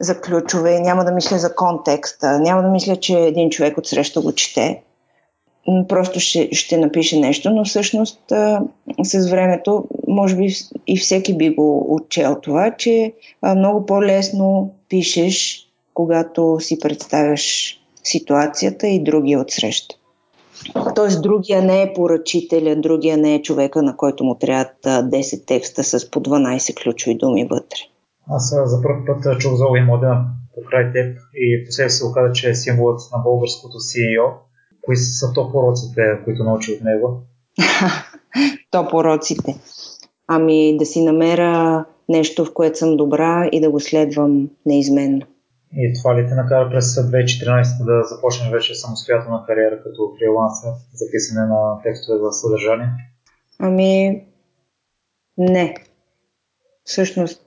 за 0.00 0.20
ключове, 0.20 0.80
няма 0.80 1.04
да 1.04 1.12
мисля 1.12 1.38
за 1.38 1.54
контекста, 1.54 2.38
няма 2.38 2.62
да 2.62 2.68
мисля, 2.68 2.96
че 2.96 3.18
един 3.18 3.50
човек 3.50 3.78
от 3.78 3.86
среща 3.86 4.20
го 4.20 4.32
чете. 4.32 4.82
Просто 5.88 6.20
ще, 6.20 6.48
ще 6.52 6.76
напише 6.76 7.20
нещо, 7.20 7.50
но 7.50 7.64
всъщност 7.64 8.32
а, 8.32 8.60
с 9.04 9.30
времето, 9.30 9.84
може 10.08 10.36
би 10.36 10.54
и 10.86 10.98
всеки 10.98 11.36
би 11.36 11.50
го 11.50 11.94
отчел 11.94 12.36
това, 12.42 12.70
че 12.76 13.12
а, 13.42 13.54
много 13.54 13.86
по-лесно 13.86 14.74
пишеш, 14.88 15.66
когато 15.94 16.56
си 16.60 16.78
представяш 16.78 17.76
ситуацията 18.04 18.86
и 18.86 19.02
другия 19.02 19.40
отсреща. 19.40 19.94
Тоест, 20.94 21.22
другия 21.22 21.62
не 21.62 21.82
е 21.82 21.92
поръчителя, 21.94 22.76
другия 22.76 23.16
не 23.16 23.34
е 23.34 23.42
човека, 23.42 23.82
на 23.82 23.96
който 23.96 24.24
му 24.24 24.38
трябват 24.38 24.76
10 24.84 25.46
текста 25.46 25.84
с 25.84 26.10
по 26.10 26.20
12 26.20 26.82
ключови 26.82 27.16
думи 27.16 27.46
вътре. 27.50 27.78
Аз 28.28 28.54
за 28.64 28.82
първ 28.82 29.04
път 29.06 29.40
чух 29.40 29.54
за 29.54 29.64
Оги 29.66 29.80
Младена 29.80 30.24
покрай 30.54 30.92
теб 30.92 31.18
и 31.34 31.64
после 31.66 31.90
се 31.90 32.06
оказа, 32.06 32.32
че 32.32 32.50
е 32.50 32.54
символът 32.54 33.00
на 33.12 33.18
българското 33.18 33.76
CEO. 33.76 34.32
Кои 34.84 34.96
са 34.96 35.32
то 35.34 35.52
пороците, 35.52 36.02
които 36.24 36.44
научи 36.44 36.72
от 36.72 36.80
него? 36.84 37.22
то 38.70 38.88
пороците. 38.88 39.60
Ами 40.28 40.76
да 40.78 40.86
си 40.86 41.04
намеря 41.04 41.84
нещо, 42.08 42.44
в 42.44 42.52
което 42.54 42.78
съм 42.78 42.96
добра 42.96 43.48
и 43.52 43.60
да 43.60 43.70
го 43.70 43.80
следвам 43.80 44.48
неизменно. 44.66 45.26
И 45.76 45.92
това 45.98 46.16
ли 46.16 46.28
те 46.28 46.34
накара 46.34 46.70
през 46.70 46.94
2014 46.94 47.84
да 47.84 48.02
започнеш 48.02 48.50
вече 48.50 48.74
самостоятелна 48.74 49.44
кариера 49.46 49.82
като 49.82 50.14
фрилансър 50.18 50.70
за 50.94 51.04
писане 51.12 51.46
на 51.46 51.82
текстове 51.82 52.18
за 52.18 52.32
съдържание? 52.32 52.88
Ами, 53.58 54.24
не. 55.38 55.74
Всъщност, 56.84 57.42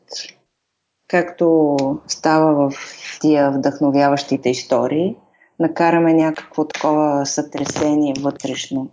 както 1.08 1.78
става 2.08 2.70
в 2.70 2.74
тия 3.22 3.52
вдъхновяващите 3.52 4.50
истории, 4.50 5.16
накараме 5.60 6.14
някакво 6.14 6.68
такова 6.68 7.26
сътресение 7.26 8.14
вътрешно, 8.20 8.90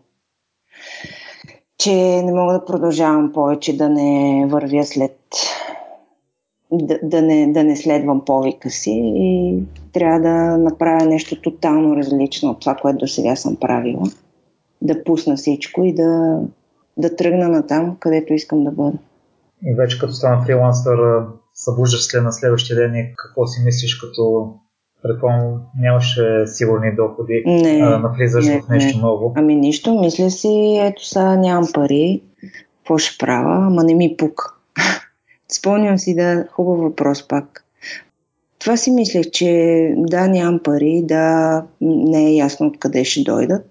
че 1.78 1.92
не 2.22 2.32
мога 2.32 2.52
да 2.52 2.64
продължавам 2.64 3.32
повече 3.32 3.76
да 3.76 3.88
не 3.88 4.46
вървя 4.48 4.84
след 4.84 5.21
да, 6.72 6.98
да, 7.02 7.22
не, 7.22 7.52
да 7.52 7.64
не 7.64 7.76
следвам 7.76 8.24
повика 8.24 8.70
си 8.70 9.00
и 9.16 9.58
трябва 9.92 10.20
да 10.20 10.58
направя 10.58 11.06
нещо 11.06 11.40
тотално 11.40 11.96
различно 11.96 12.50
от 12.50 12.60
това, 12.60 12.74
което 12.74 12.98
до 12.98 13.06
сега 13.06 13.36
съм 13.36 13.56
правила. 13.56 14.02
Да 14.82 15.04
пусна 15.04 15.36
всичко 15.36 15.84
и 15.84 15.94
да, 15.94 16.40
да 16.96 17.16
тръгна 17.16 17.48
на 17.48 17.66
там, 17.66 17.96
където 18.00 18.34
искам 18.34 18.64
да 18.64 18.70
бъда. 18.70 18.98
И 19.66 19.74
вече 19.74 19.98
като 19.98 20.12
стана 20.12 20.44
фрилансър, 20.44 21.24
събуждаш 21.54 22.06
след 22.06 22.22
на 22.22 22.32
следващия 22.32 22.76
ден 22.76 22.94
и 22.94 23.14
какво 23.16 23.46
си 23.46 23.62
мислиш, 23.64 23.94
като 23.94 24.54
предполагам 25.02 25.62
нямаше 25.78 26.46
сигурни 26.46 26.94
доходи, 26.96 27.42
не, 27.46 27.80
а, 27.82 27.98
навлизаш 27.98 28.46
не, 28.46 28.62
в 28.62 28.68
нещо 28.68 28.98
не. 28.98 29.02
ново. 29.02 29.32
Ами 29.36 29.56
нищо, 29.56 30.00
мисля 30.00 30.30
си, 30.30 30.78
ето 30.82 31.06
сега 31.06 31.36
нямам 31.36 31.68
пари, 31.74 32.22
какво 32.78 32.98
ще 32.98 33.18
правя, 33.18 33.66
ама 33.66 33.84
не 33.84 33.94
ми 33.94 34.14
пука. 34.18 34.54
Спомням 35.52 35.98
си 35.98 36.14
да, 36.14 36.46
хубав 36.50 36.78
въпрос 36.78 37.28
пак. 37.28 37.64
Това 38.58 38.76
си 38.76 38.90
мислех, 38.90 39.30
че 39.30 39.94
да, 39.96 40.28
нямам 40.28 40.60
пари, 40.64 41.02
да, 41.04 41.64
не 41.80 42.26
е 42.26 42.34
ясно 42.34 42.66
откъде 42.66 43.04
ще 43.04 43.22
дойдат, 43.22 43.66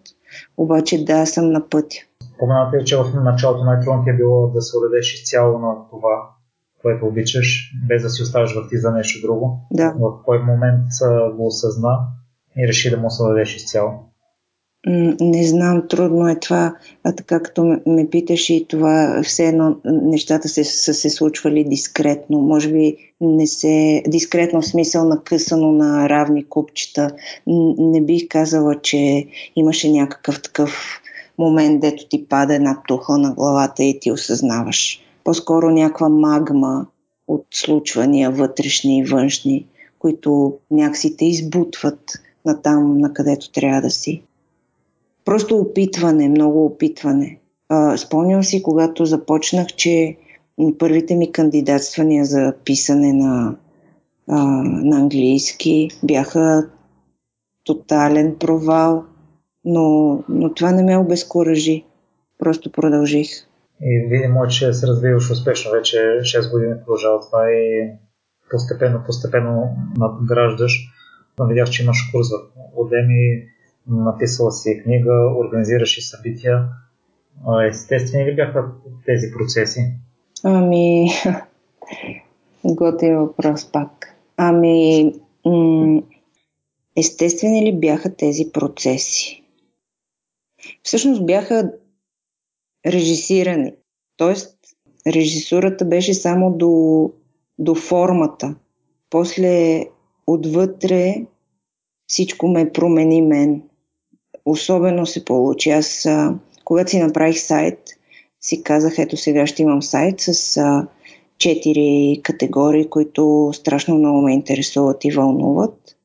обаче 0.58 1.06
да, 1.06 1.26
съм 1.26 1.52
на 1.52 1.70
пътя. 1.70 1.98
Споменате, 2.36 2.84
че 2.86 2.98
в 2.98 3.24
началото 3.24 3.64
най-трудно 3.64 4.04
е 4.08 4.14
било 4.14 4.48
да 4.48 4.62
се 4.62 4.78
отдадеш 4.78 5.14
изцяло 5.14 5.60
на 5.60 5.76
това, 5.90 6.30
което 6.82 7.06
обичаш, 7.06 7.72
без 7.88 8.02
да 8.02 8.10
си 8.10 8.24
оставаш 8.24 8.56
върти 8.56 8.78
за 8.78 8.92
нещо 8.92 9.28
друго. 9.28 9.60
Да. 9.72 9.94
В 10.00 10.24
кой 10.26 10.40
момент 10.40 10.88
го 11.36 11.48
осъзна 11.48 11.98
и 12.58 12.68
реши 12.68 12.90
да 12.90 12.98
му 12.98 13.10
се 13.10 13.24
дадеш 13.24 13.56
изцяло? 13.56 14.11
Не 14.88 15.48
знам, 15.48 15.88
трудно 15.88 16.30
е 16.30 16.40
това, 16.40 16.76
а 17.04 17.16
така 17.16 17.40
като 17.40 17.80
ме, 17.86 18.10
питаш 18.10 18.50
и 18.50 18.66
това, 18.70 19.22
все 19.24 19.48
едно 19.48 19.76
нещата 19.86 20.50
се, 20.50 20.64
са 20.64 20.94
се 20.94 21.10
случвали 21.10 21.64
дискретно, 21.64 22.40
може 22.40 22.72
би 22.72 22.98
не 23.22 23.48
се, 23.48 24.04
дискретно 24.08 24.62
в 24.62 24.68
смисъл 24.68 25.08
накъсано 25.08 25.72
на 25.72 26.10
равни 26.10 26.44
купчета. 26.44 27.12
Не 27.78 28.02
бих 28.02 28.28
казала, 28.30 28.82
че 28.82 29.28
имаше 29.56 29.92
някакъв 29.92 30.42
такъв 30.42 31.02
момент, 31.38 31.82
дето 31.82 32.08
ти 32.08 32.26
пада 32.26 32.56
една 32.56 32.82
туха 32.88 33.18
на 33.18 33.34
главата 33.34 33.84
и 33.84 34.00
ти 34.00 34.12
осъзнаваш. 34.12 35.02
По-скоро 35.24 35.70
някаква 35.70 36.10
магма 36.10 36.86
от 37.28 37.46
случвания 37.54 38.32
вътрешни 38.32 39.00
и 39.00 39.04
външни, 39.04 39.66
които 40.00 40.54
някакси 40.72 41.18
те 41.18 41.26
избутват 41.26 42.22
на 42.46 42.62
там, 42.62 42.98
на 42.98 43.14
където 43.14 43.52
трябва 43.52 43.82
да 43.82 43.90
си. 43.90 44.22
Просто 45.26 45.58
опитване, 45.58 46.30
много 46.30 46.66
опитване. 46.66 47.40
А, 47.70 47.98
спомням 47.98 48.44
си, 48.44 48.64
когато 48.64 49.06
започнах, 49.06 49.68
че 49.68 50.18
първите 50.80 51.16
ми 51.16 51.32
кандидатствания 51.32 52.26
за 52.26 52.54
писане 52.66 53.14
на, 53.14 53.56
а, 54.28 54.46
на 54.64 54.98
английски 54.98 55.90
бяха 56.04 56.70
тотален 57.64 58.36
провал, 58.40 59.04
но, 59.66 60.20
но 60.30 60.54
това 60.54 60.72
не 60.72 60.84
ме 60.84 60.98
обезкуражи. 60.98 61.86
Просто 62.40 62.72
продължих. 62.72 63.28
И 63.82 64.08
видимо, 64.10 64.48
че 64.48 64.74
се 64.74 64.88
развиваш 64.88 65.32
успешно. 65.32 65.72
Вече 65.72 65.98
6 65.98 66.52
години 66.52 66.74
продължава 66.80 67.20
това 67.20 67.52
и 67.52 67.90
постепенно, 68.52 69.04
постепенно 69.06 69.76
надграждаш. 69.98 70.74
Видях, 71.50 71.70
че 71.70 71.84
имаш 71.84 71.98
курс 72.12 72.28
в 72.30 72.36
Удеми, 72.76 73.44
написала 73.88 74.52
си 74.52 74.82
книга, 74.84 75.14
организираш 75.38 75.98
и 75.98 76.02
събития. 76.02 76.68
Естествени 77.70 78.26
ли 78.26 78.36
бяха 78.36 78.72
тези 79.06 79.32
процеси? 79.38 79.94
Ами, 80.44 81.10
готин 82.66 83.18
въпрос 83.18 83.72
пак. 83.72 84.16
Ами, 84.38 85.06
м- 85.46 86.02
естествени 86.98 87.66
ли 87.66 87.80
бяха 87.80 88.16
тези 88.16 88.52
процеси? 88.54 89.44
Всъщност 90.84 91.26
бяха 91.26 91.72
режисирани. 92.86 93.74
Тоест, 94.18 94.58
режисурата 95.08 95.86
беше 95.86 96.14
само 96.14 96.58
до, 96.58 97.12
до 97.60 97.76
формата. 97.76 98.56
После 99.10 99.86
отвътре 100.28 101.16
всичко 102.08 102.48
ме 102.48 102.72
промени 102.72 103.22
мен. 103.22 103.62
Особено 104.46 105.06
се 105.06 105.26
получи. 105.26 105.70
Аз, 105.70 106.08
когато 106.66 106.90
си 106.90 107.00
направих 107.00 107.40
сайт, 107.40 107.80
си 108.42 108.64
казах, 108.64 109.00
ето 109.00 109.18
сега 109.18 109.48
ще 109.48 109.62
имам 109.62 109.84
сайт 109.84 110.16
с 110.20 110.58
а, 110.58 110.88
четири 111.38 112.20
категории, 112.24 112.90
които 112.90 113.52
страшно 113.54 113.96
много 113.96 114.22
ме 114.22 114.34
интересуват 114.34 115.06
и 115.06 115.12
вълнуват. 115.12 115.96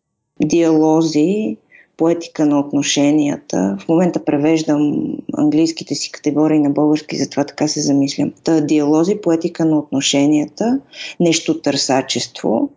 Диалози, 0.44 1.56
поетика 1.96 2.46
на 2.46 2.60
отношенията. 2.60 3.76
В 3.80 3.88
момента 3.88 4.24
превеждам 4.24 5.06
английските 5.38 5.94
си 5.94 6.12
категории 6.12 6.58
на 6.58 6.70
български, 6.70 7.16
затова 7.16 7.44
така 7.44 7.68
се 7.68 7.80
замислям. 7.80 8.32
Та 8.44 8.60
диалози, 8.60 9.20
поетика 9.22 9.64
на 9.64 9.78
отношенията, 9.78 10.80
нещо 11.20 11.60
търсачество. 11.60 12.70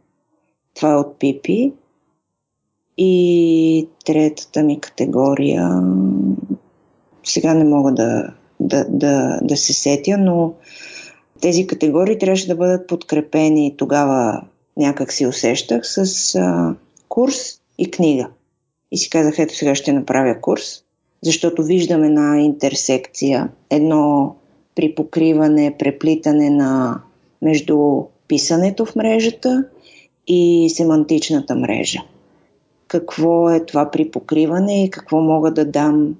Това 0.75 0.91
е 0.91 0.95
от 0.95 1.19
Пипи. 1.19 1.73
И 3.01 3.87
третата 4.05 4.63
ми 4.63 4.79
категория 4.79 5.83
сега 7.23 7.53
не 7.53 7.63
мога 7.63 7.91
да, 7.91 8.33
да, 8.59 8.85
да, 8.89 9.39
да 9.43 9.57
се 9.57 9.73
сетя, 9.73 10.17
но 10.17 10.53
тези 11.41 11.67
категории 11.67 12.17
трябваше 12.17 12.47
да 12.47 12.55
бъдат 12.55 12.87
подкрепени 12.87 13.75
тогава 13.77 14.41
някак 14.77 15.11
си 15.11 15.25
усещах 15.25 15.81
с 15.83 16.35
а, 16.35 16.75
курс 17.09 17.35
и 17.77 17.91
книга. 17.91 18.29
И 18.91 18.97
си 18.97 19.09
казах, 19.09 19.39
ето 19.39 19.55
сега 19.55 19.75
ще 19.75 19.93
направя 19.93 20.41
курс, 20.41 20.83
защото 21.23 21.63
виждам 21.63 22.03
една 22.03 22.41
интерсекция, 22.41 23.49
едно 23.69 24.35
припокриване, 24.75 25.75
преплитане 25.79 26.49
на 26.49 27.01
между 27.41 28.01
писането 28.27 28.85
в 28.85 28.95
мрежата 28.95 29.65
и 30.27 30.69
семантичната 30.75 31.55
мрежа. 31.55 31.99
Какво 32.89 33.49
е 33.49 33.65
това 33.65 33.91
припокриване 33.91 34.83
и 34.83 34.89
какво 34.89 35.21
мога 35.21 35.51
да 35.51 35.65
дам 35.65 36.15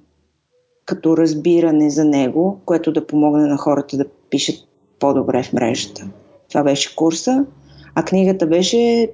като 0.85 1.17
разбиране 1.17 1.89
за 1.89 2.05
него, 2.05 2.62
което 2.65 2.91
да 2.91 3.08
помогне 3.08 3.47
на 3.47 3.58
хората 3.58 3.97
да 3.97 4.05
пишат 4.29 4.55
по-добре 4.99 5.43
в 5.43 5.53
мрежата. 5.53 6.10
Това 6.49 6.63
беше 6.63 6.95
курса, 6.95 7.45
а 7.95 8.03
книгата 8.03 8.47
беше 8.47 9.12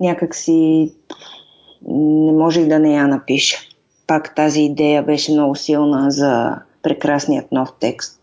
някакси 0.00 0.92
не 1.88 2.32
можех 2.32 2.66
да 2.66 2.78
не 2.78 2.94
я 2.94 3.08
напиша. 3.08 3.58
Пак 4.06 4.34
тази 4.34 4.60
идея 4.60 5.02
беше 5.02 5.32
много 5.32 5.54
силна 5.54 6.10
за 6.10 6.56
прекрасният 6.82 7.52
нов 7.52 7.68
текст, 7.80 8.20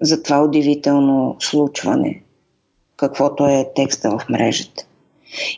за 0.00 0.22
това 0.22 0.42
удивително 0.42 1.36
случване, 1.38 2.22
каквото 2.96 3.46
е 3.46 3.70
текста 3.74 4.10
в 4.10 4.28
мрежата. 4.28 4.84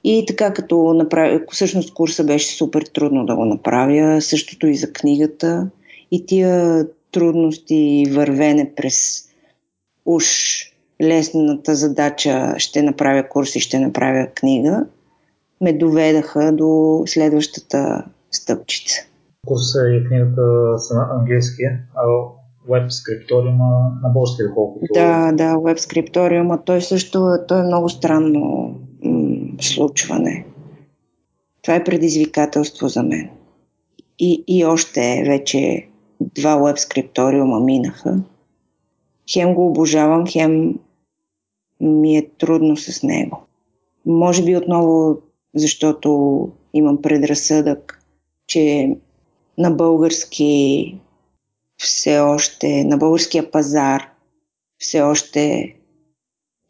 И 0.04 0.24
така 0.26 0.52
като 0.52 0.94
направя, 0.94 1.40
всъщност 1.50 1.94
курса 1.94 2.24
беше 2.24 2.56
супер 2.56 2.82
трудно 2.82 3.26
да 3.26 3.36
го 3.36 3.44
направя, 3.44 4.20
същото 4.20 4.66
и 4.66 4.74
за 4.74 4.92
книгата. 4.92 5.70
И 6.10 6.26
тия 6.26 6.86
трудности 7.12 7.74
и 7.74 8.10
вървене 8.10 8.72
през 8.76 9.28
уж 10.06 10.24
лесната 11.02 11.74
задача 11.74 12.54
ще 12.58 12.82
направя 12.82 13.28
курс 13.28 13.56
и 13.56 13.60
ще 13.60 13.78
направя 13.78 14.26
книга, 14.34 14.86
ме 15.60 15.72
доведаха 15.72 16.52
до 16.52 17.02
следващата 17.06 18.04
стъпчица. 18.30 19.00
Курса 19.46 19.78
и 19.88 20.08
книгата 20.08 20.74
са 20.78 20.94
на 20.94 21.08
английски, 21.20 21.62
а 21.94 22.02
веб 22.70 22.92
скрипториума 22.92 23.92
на 24.02 24.08
български, 24.08 24.42
доколкото. 24.48 24.86
Да, 24.94 25.32
да, 25.32 25.58
веб 25.58 25.78
скрипториума. 25.78 26.64
Той 26.64 26.80
също 26.80 27.28
той 27.48 27.60
е 27.60 27.64
много 27.64 27.88
странно 27.88 28.74
м- 29.04 29.38
случване. 29.60 30.46
Това 31.62 31.74
е 31.74 31.84
предизвикателство 31.84 32.88
за 32.88 33.02
мен. 33.02 33.30
И, 34.18 34.44
и 34.48 34.64
още 34.64 35.24
вече 35.26 35.86
два 36.20 36.56
веб 36.56 36.78
скрипториума 36.78 37.60
минаха. 37.60 38.20
Хем 39.32 39.54
го 39.54 39.66
обожавам, 39.66 40.26
хем 40.26 40.78
ми 41.80 42.16
е 42.16 42.28
трудно 42.38 42.76
с 42.76 43.02
него. 43.02 43.46
Може 44.06 44.44
би 44.44 44.56
отново 44.56 45.18
защото 45.54 46.48
имам 46.74 47.02
предразсъдък, 47.02 48.02
че 48.46 48.96
на 49.58 49.70
български 49.70 50.94
все 51.76 52.18
още, 52.18 52.84
на 52.84 52.96
българския 52.96 53.50
пазар 53.50 54.10
все 54.78 55.02
още 55.02 55.74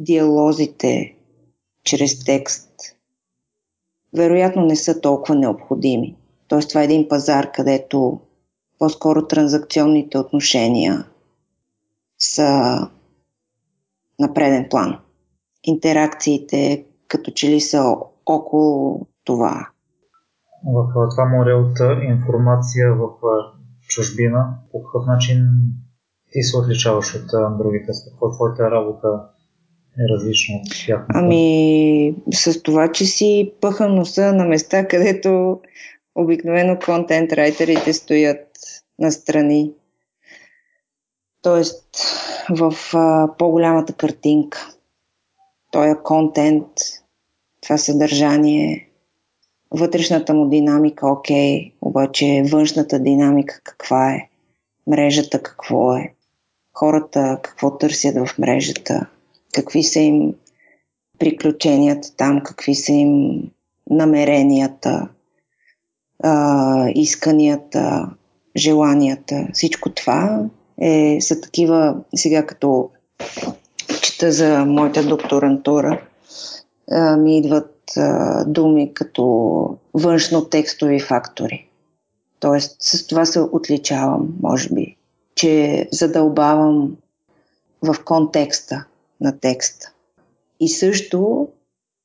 диалозите 0.00 1.14
чрез 1.84 2.24
текст 2.24 2.70
вероятно 4.16 4.66
не 4.66 4.76
са 4.76 5.00
толкова 5.00 5.34
необходими. 5.34 6.16
Тоест 6.48 6.68
това 6.68 6.80
е 6.80 6.84
един 6.84 7.08
пазар, 7.08 7.52
където 7.52 8.20
по-скоро 8.78 9.26
транзакционните 9.26 10.18
отношения 10.18 11.06
са 12.18 12.78
на 14.20 14.34
преден 14.34 14.66
план. 14.70 14.98
Интеракциите 15.64 16.86
като 17.08 17.30
че 17.30 17.50
ли 17.50 17.60
са 17.60 17.96
около 18.26 19.06
това. 19.24 19.68
В 20.66 20.92
това 21.10 21.24
море 21.24 21.54
от 21.54 21.78
информация 22.02 22.94
в 22.94 23.08
чужбина, 23.88 24.54
по 24.72 24.82
какъв 24.82 25.06
начин 25.06 25.46
ти 26.32 26.42
се 26.42 26.58
отличаваш 26.58 27.14
от 27.14 27.58
другите? 27.58 27.92
С 27.92 28.10
какво 28.10 28.30
твоята 28.30 28.70
работа 28.70 29.28
е 29.98 30.14
различна 30.14 30.56
от 30.56 30.86
тяхната? 30.86 31.18
Ами, 31.18 32.14
с 32.32 32.62
това, 32.62 32.92
че 32.92 33.06
си 33.06 33.52
пъха 33.60 33.88
носа 33.88 34.32
на 34.32 34.44
места, 34.44 34.88
където 34.88 35.60
обикновено 36.14 36.78
контент 36.84 37.32
райтерите 37.32 37.92
стоят 37.92 38.48
настрани. 38.98 39.72
Тоест, 41.42 41.84
в 42.50 42.74
а, 42.94 43.28
по-голямата 43.38 43.92
картинка. 43.92 44.70
Той 45.72 45.90
е 45.90 46.02
контент, 46.04 46.66
това 47.62 47.78
съдържание, 47.78 48.88
вътрешната 49.70 50.34
му 50.34 50.48
динамика, 50.48 51.08
окей, 51.08 51.72
обаче 51.80 52.42
външната 52.50 52.98
динамика 52.98 53.60
каква 53.64 54.12
е, 54.12 54.28
мрежата 54.86 55.42
какво 55.42 55.96
е, 55.96 56.14
хората 56.72 57.38
какво 57.42 57.78
търсят 57.78 58.28
в 58.28 58.38
мрежата, 58.38 59.06
какви 59.54 59.82
са 59.82 60.00
им 60.00 60.34
приключенията 61.18 62.16
там, 62.16 62.40
какви 62.44 62.74
са 62.74 62.92
им 62.92 63.42
намеренията, 63.90 65.08
а, 66.22 66.90
исканията, 66.94 68.10
желанията. 68.56 69.48
Всичко 69.52 69.90
това 69.90 70.44
е, 70.80 71.18
са 71.20 71.40
такива, 71.40 71.96
сега 72.14 72.46
като 72.46 72.90
чета 74.02 74.32
за 74.32 74.64
моята 74.64 75.06
докторантура, 75.06 76.02
а, 76.90 77.16
ми 77.16 77.38
идват 77.38 77.92
а, 77.96 78.44
думи 78.44 78.94
като 78.94 79.22
външно-текстови 79.94 81.06
фактори. 81.06 81.68
Тоест, 82.40 82.76
с 82.80 83.06
това 83.06 83.24
се 83.24 83.40
отличавам, 83.40 84.28
може 84.42 84.68
би, 84.68 84.96
че 85.34 85.88
задълбавам 85.92 86.96
в 87.82 87.96
контекста 88.04 88.84
на 89.24 89.38
текста. 89.38 89.92
И 90.60 90.68
също 90.68 91.48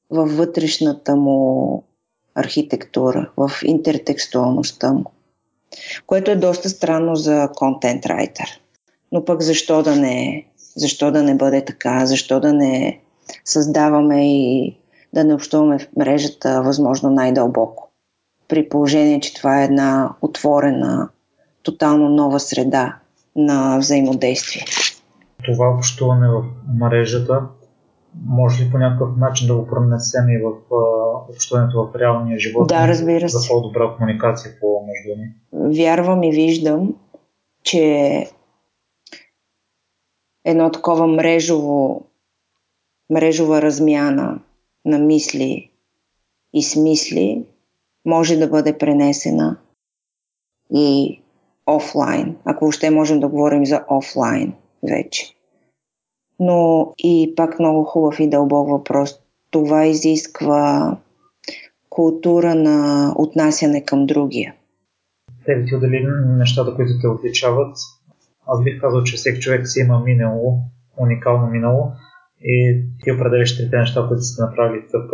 във 0.10 0.38
вътрешната 0.38 1.16
му 1.16 1.84
архитектура, 2.36 3.32
в 3.38 3.52
интертекстуалността 3.64 4.94
му. 4.94 5.06
Което 6.08 6.32
е 6.32 6.36
доста 6.36 6.70
странно 6.70 7.16
за 7.16 7.50
контент 7.56 8.06
райтер. 8.06 8.62
Но 9.12 9.26
пък 9.26 9.42
защо 9.42 9.84
да 9.84 9.96
не, 9.96 10.46
защо 10.76 11.12
да 11.12 11.24
не 11.24 11.36
бъде 11.36 11.66
така? 11.66 12.06
Защо 12.06 12.40
да 12.40 12.54
не 12.54 13.00
създаваме 13.46 14.38
и 14.38 14.76
да 15.14 15.24
не 15.24 15.34
общуваме 15.34 15.80
в 15.80 15.88
мрежата 15.98 16.62
възможно 16.62 17.10
най-дълбоко? 17.10 17.90
При 18.48 18.70
положение, 18.70 19.20
че 19.20 19.34
това 19.34 19.62
е 19.62 19.66
една 19.66 20.10
отворена, 20.22 21.10
тотално 21.64 22.10
нова 22.10 22.40
среда 22.40 22.96
на 23.36 23.78
взаимодействие. 23.78 24.66
Това 25.44 25.70
общуване 25.70 26.28
в 26.30 26.44
мрежата 26.80 27.48
може 28.26 28.64
ли 28.64 28.72
по 28.72 28.78
някакъв 28.78 29.18
начин 29.18 29.48
да 29.48 29.56
го 29.56 29.68
пронесем 29.68 30.30
и 30.30 30.38
в 30.38 30.52
общуването 31.30 31.84
в 31.84 31.96
реалния 31.96 32.40
живот? 32.40 32.68
Да, 32.68 32.88
разбира 32.88 33.30
се. 33.30 33.38
За 33.38 33.48
по-добра 33.48 33.96
комуникация 33.98 34.52
по 34.62 34.86
между 34.88 35.22
ни? 35.22 35.34
Вярвам 35.76 36.24
и 36.24 36.32
виждам, 36.32 36.96
че 37.64 38.26
едно 40.46 40.72
такова 40.72 41.08
мрежово, 41.08 42.06
мрежова 43.10 43.62
размяна 43.62 44.40
на 44.86 45.00
мисли 45.00 45.72
и 46.54 46.64
смисли 46.64 47.46
може 48.06 48.38
да 48.38 48.48
бъде 48.48 48.78
пренесена 48.78 49.58
и 50.74 51.22
офлайн, 51.68 52.38
ако 52.46 52.66
въобще 52.66 52.90
можем 52.90 53.20
да 53.20 53.28
говорим 53.28 53.66
за 53.66 53.86
офлайн 53.90 54.54
вече. 54.84 55.36
Но 56.40 56.94
и 56.98 57.34
пак 57.36 57.60
много 57.60 57.84
хубав 57.84 58.20
и 58.20 58.30
дълбок 58.30 58.70
въпрос. 58.70 59.20
Това 59.52 59.86
изисква 59.86 60.98
култура 61.90 62.56
на 62.56 63.12
отнасяне 63.18 63.86
към 63.86 64.06
другия. 64.06 64.54
Те 65.46 65.66
ти 65.66 65.76
отдели 65.76 66.08
нещата, 66.26 66.76
които 66.76 66.92
те 67.02 67.08
отличават. 67.08 67.78
Аз 68.48 68.64
бих 68.64 68.82
казал, 68.82 69.04
че 69.04 69.16
всеки 69.16 69.40
човек 69.40 69.68
си 69.68 69.80
има 69.80 70.00
минало, 70.00 70.60
уникално 70.98 71.48
минало 71.48 71.92
и 72.42 72.84
ти 73.04 73.12
определяш 73.12 73.58
трите 73.58 73.78
неща, 73.78 74.06
които 74.08 74.24
сте 74.24 74.42
направили 74.42 74.88
ТП, 74.88 75.12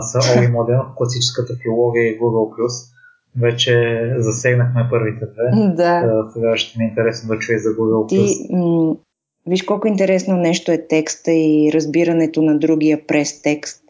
са 0.00 0.18
Оли 0.38 0.48
модел, 0.48 0.80
класическата 0.96 1.52
филология 1.62 2.04
и 2.04 2.18
Google+. 2.18 2.70
Вече 3.36 4.14
засегнахме 4.18 4.86
първите 4.90 5.26
две. 5.26 5.72
Да. 5.74 6.24
Сега 6.32 6.56
ще 6.56 6.78
ми 6.78 6.84
е 6.84 6.88
интересно 6.88 7.28
да 7.28 7.38
чуя 7.38 7.58
за 7.58 7.68
Google+. 7.68 8.08
Ти, 8.08 8.46
м- 8.50 8.96
виж 9.46 9.62
колко 9.62 9.88
интересно 9.88 10.36
нещо 10.36 10.72
е 10.72 10.86
текста 10.88 11.32
и 11.32 11.70
разбирането 11.74 12.42
на 12.42 12.58
другия 12.58 13.06
през 13.06 13.42
текст. 13.42 13.82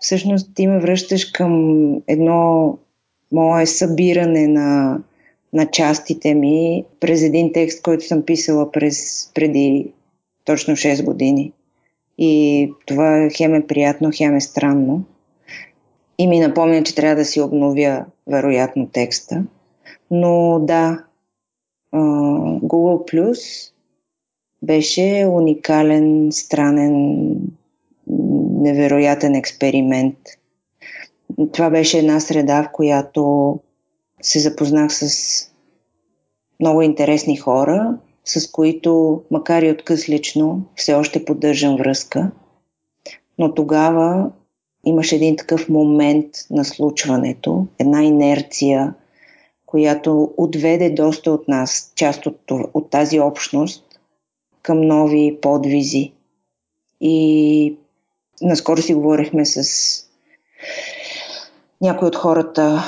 Всъщност 0.00 0.54
ти 0.54 0.66
ме 0.66 0.78
връщаш 0.78 1.24
към 1.24 1.92
едно 2.06 2.78
мое 3.32 3.66
събиране 3.66 4.48
на, 4.48 5.00
на 5.52 5.66
частите 5.66 6.34
ми 6.34 6.84
през 7.00 7.22
един 7.22 7.52
текст, 7.52 7.82
който 7.82 8.04
съм 8.04 8.22
писала 8.22 8.72
през, 8.72 9.30
преди 9.34 9.92
точно 10.44 10.74
6 10.74 11.04
години. 11.04 11.52
И 12.18 12.72
това 12.86 13.28
хем 13.36 13.54
е 13.54 13.66
приятно, 13.66 14.10
хем 14.14 14.36
е 14.36 14.40
странно. 14.40 15.04
И 16.18 16.26
ми 16.26 16.40
напомня, 16.40 16.82
че 16.82 16.94
трябва 16.94 17.16
да 17.16 17.24
си 17.24 17.40
обновя 17.40 18.04
вероятно 18.26 18.88
текста. 18.88 19.44
Но 20.10 20.58
да, 20.62 21.04
Google 21.94 23.12
Plus 23.12 23.72
беше 24.62 25.26
уникален, 25.30 26.28
странен, 26.32 27.36
невероятен 28.60 29.34
експеримент. 29.34 30.16
Това 31.52 31.70
беше 31.70 31.98
една 31.98 32.20
среда, 32.20 32.62
в 32.62 32.72
която 32.72 33.60
се 34.22 34.38
запознах 34.38 34.92
с 34.92 35.10
много 36.60 36.82
интересни 36.82 37.36
хора, 37.36 37.98
с 38.24 38.50
които, 38.50 39.22
макар 39.30 39.62
и 39.62 39.70
откъслично, 39.70 40.62
все 40.74 40.94
още 40.94 41.24
поддържам 41.24 41.76
връзка. 41.76 42.30
Но 43.38 43.54
тогава 43.54 44.30
имаше 44.86 45.16
един 45.16 45.36
такъв 45.36 45.68
момент 45.68 46.26
на 46.50 46.64
случването, 46.64 47.66
една 47.78 48.02
инерция, 48.02 48.94
която 49.66 50.34
отведе 50.36 50.90
доста 50.90 51.32
от 51.32 51.48
нас, 51.48 51.92
част 51.94 52.26
от, 52.26 52.40
от 52.74 52.90
тази 52.90 53.20
общност, 53.20 53.84
към 54.62 54.80
нови 54.80 55.38
подвизи. 55.42 56.12
И 57.00 57.76
наскоро 58.42 58.82
си 58.82 58.94
говорихме 58.94 59.44
с 59.44 59.62
някои 61.80 62.08
от 62.08 62.16
хората 62.16 62.82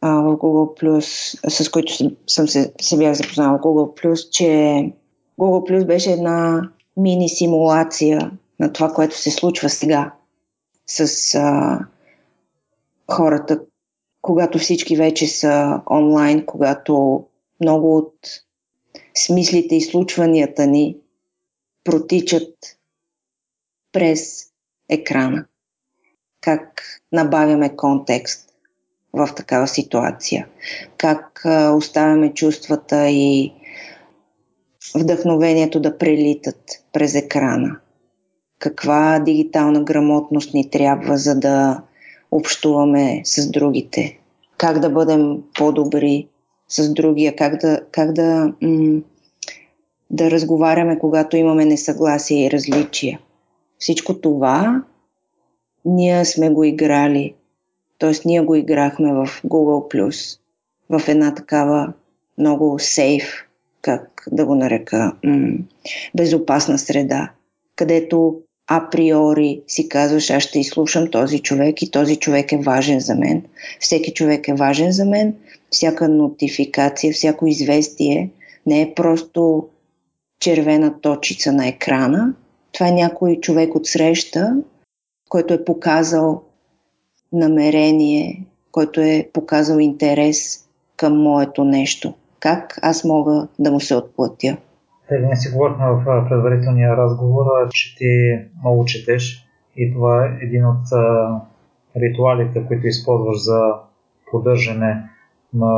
а, 0.00 0.20
в 0.20 0.36
Google+, 0.36 1.00
с 1.48 1.70
които 1.70 1.92
съм 2.26 2.48
се, 2.48 2.72
се 2.80 2.98
бях 2.98 3.14
запознала 3.14 3.58
в 3.58 3.60
Google+, 3.60 4.30
че 4.30 4.92
Google+, 5.38 5.86
беше 5.86 6.12
една 6.12 6.70
мини 6.96 7.28
симулация 7.28 8.30
на 8.60 8.72
това, 8.72 8.92
което 8.92 9.18
се 9.18 9.30
случва 9.30 9.68
сега 9.68 10.12
с 10.90 11.34
а, 11.34 11.78
хората, 13.10 13.60
когато 14.22 14.58
всички 14.58 14.96
вече 14.96 15.26
са 15.26 15.80
онлайн, 15.90 16.46
когато 16.46 17.24
много 17.60 17.96
от 17.96 18.14
смислите 19.14 19.76
и 19.76 19.80
случванията 19.80 20.66
ни 20.66 20.96
протичат 21.84 22.54
през 23.92 24.46
екрана. 24.88 25.44
Как 26.40 26.82
набавяме 27.12 27.76
контекст 27.76 28.50
в 29.12 29.34
такава 29.36 29.68
ситуация. 29.68 30.48
Как 30.96 31.44
а, 31.44 31.72
оставяме 31.72 32.34
чувствата 32.34 33.08
и 33.08 33.52
вдъхновението 34.94 35.80
да 35.80 35.98
прелитат 35.98 36.84
през 36.92 37.14
екрана 37.14 37.80
каква 38.60 39.18
дигитална 39.18 39.82
грамотност 39.82 40.54
ни 40.54 40.70
трябва, 40.70 41.18
за 41.18 41.34
да 41.34 41.82
общуваме 42.30 43.20
с 43.24 43.50
другите, 43.50 44.18
как 44.56 44.78
да 44.78 44.90
бъдем 44.90 45.42
по-добри 45.58 46.28
с 46.68 46.92
другия, 46.92 47.36
как 47.36 47.56
да, 47.56 47.80
как 47.90 48.12
да, 48.12 48.52
м- 48.62 49.00
да 50.10 50.30
разговаряме, 50.30 50.98
когато 50.98 51.36
имаме 51.36 51.64
несъгласие 51.64 52.46
и 52.46 52.50
различия. 52.50 53.20
Всичко 53.78 54.20
това 54.20 54.82
ние 55.84 56.24
сме 56.24 56.50
го 56.50 56.64
играли, 56.64 57.34
т.е. 57.98 58.12
ние 58.24 58.40
го 58.40 58.54
играхме 58.54 59.12
в 59.12 59.26
Google+, 59.46 60.38
в 60.90 61.08
една 61.08 61.34
такава 61.34 61.92
много 62.38 62.78
сейф, 62.78 63.46
как 63.82 64.24
да 64.32 64.46
го 64.46 64.54
нарека, 64.54 65.12
м- 65.24 65.58
безопасна 66.14 66.78
среда, 66.78 67.30
където 67.76 68.40
априори 68.72 69.60
си 69.68 69.88
казваш, 69.88 70.30
аз 70.30 70.42
ще 70.42 70.60
изслушам 70.60 71.10
този 71.10 71.38
човек 71.38 71.82
и 71.82 71.90
този 71.90 72.16
човек 72.16 72.52
е 72.52 72.58
важен 72.58 73.00
за 73.00 73.14
мен. 73.14 73.42
Всеки 73.80 74.14
човек 74.14 74.48
е 74.48 74.54
важен 74.54 74.92
за 74.92 75.04
мен. 75.04 75.34
Всяка 75.70 76.08
нотификация, 76.08 77.12
всяко 77.12 77.46
известие 77.46 78.30
не 78.66 78.80
е 78.82 78.94
просто 78.94 79.68
червена 80.40 81.00
точица 81.00 81.52
на 81.52 81.66
екрана. 81.66 82.34
Това 82.72 82.88
е 82.88 82.92
някой 82.92 83.40
човек 83.40 83.74
от 83.74 83.86
среща, 83.86 84.56
който 85.28 85.54
е 85.54 85.64
показал 85.64 86.42
намерение, 87.32 88.44
който 88.72 89.00
е 89.00 89.28
показал 89.32 89.78
интерес 89.78 90.64
към 90.96 91.22
моето 91.22 91.64
нещо. 91.64 92.14
Как 92.40 92.78
аз 92.82 93.04
мога 93.04 93.48
да 93.58 93.72
му 93.72 93.80
се 93.80 93.94
отплатя? 93.94 94.56
Те 95.10 95.18
ние 95.18 95.36
си 95.36 95.52
говорихме 95.52 95.86
в 95.86 96.26
предварителния 96.28 96.96
разговор, 96.96 97.46
че 97.70 97.96
ти 97.96 98.38
много 98.62 98.84
четеш 98.84 99.46
и 99.76 99.92
това 99.92 100.26
е 100.26 100.38
един 100.44 100.66
от 100.66 100.84
ритуалите, 101.96 102.66
които 102.66 102.86
използваш 102.86 103.44
за 103.44 103.60
поддържане 104.30 105.10
на 105.54 105.72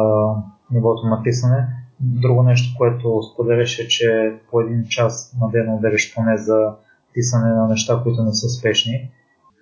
нивото 0.70 1.06
на 1.06 1.22
писане. 1.22 1.66
Друго 2.00 2.42
нещо, 2.42 2.74
което 2.78 3.22
споделяш 3.22 3.78
е, 3.78 3.88
че 3.88 4.32
по 4.50 4.60
един 4.60 4.84
час 4.88 5.36
на 5.40 5.50
ден 5.50 5.74
отделяш 5.74 6.14
поне 6.14 6.36
за 6.36 6.74
писане 7.14 7.54
на 7.54 7.68
неща, 7.68 8.00
които 8.02 8.22
не 8.22 8.32
са 8.32 8.48
спешни. 8.48 9.10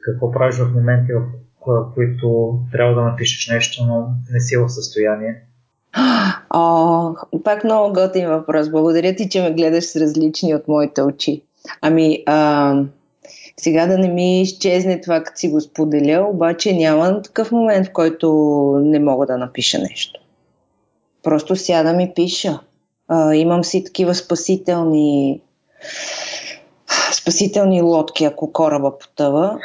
Какво 0.04 0.32
правиш 0.32 0.56
в 0.56 0.74
моменти, 0.74 1.12
в 1.12 1.22
които 1.94 2.58
трябва 2.72 2.94
да 2.94 3.02
напишеш 3.02 3.48
нещо, 3.54 3.86
но 3.86 4.14
не 4.32 4.40
си 4.40 4.56
в 4.56 4.68
състояние? 4.68 5.42
О, 6.50 7.14
пак 7.44 7.64
много 7.64 7.92
готин 7.92 8.28
въпрос. 8.28 8.70
Благодаря 8.70 9.16
ти, 9.16 9.28
че 9.28 9.42
ме 9.42 9.52
гледаш 9.52 9.84
с 9.84 9.96
различни 9.96 10.54
от 10.54 10.68
моите 10.68 11.02
очи. 11.02 11.42
Ами, 11.80 12.22
а, 12.26 12.74
сега 13.56 13.86
да 13.86 13.98
не 13.98 14.08
ми 14.08 14.42
изчезне 14.42 15.00
това, 15.00 15.22
като 15.22 15.38
си 15.38 15.48
го 15.48 15.60
споделя, 15.60 16.26
обаче 16.28 16.74
няма 16.74 17.22
такъв 17.22 17.52
момент, 17.52 17.86
в 17.86 17.92
който 17.92 18.28
не 18.84 18.98
мога 18.98 19.26
да 19.26 19.38
напиша 19.38 19.78
нещо. 19.78 20.20
Просто 21.22 21.56
сядам 21.56 22.00
и 22.00 22.14
пиша. 22.14 22.60
А, 23.08 23.34
имам 23.34 23.64
си 23.64 23.84
такива 23.84 24.14
спасителни 24.14 25.40
спасителни 27.12 27.82
лодки, 27.82 28.24
ако 28.24 28.52
кораба 28.52 28.98
потъва. 28.98 29.58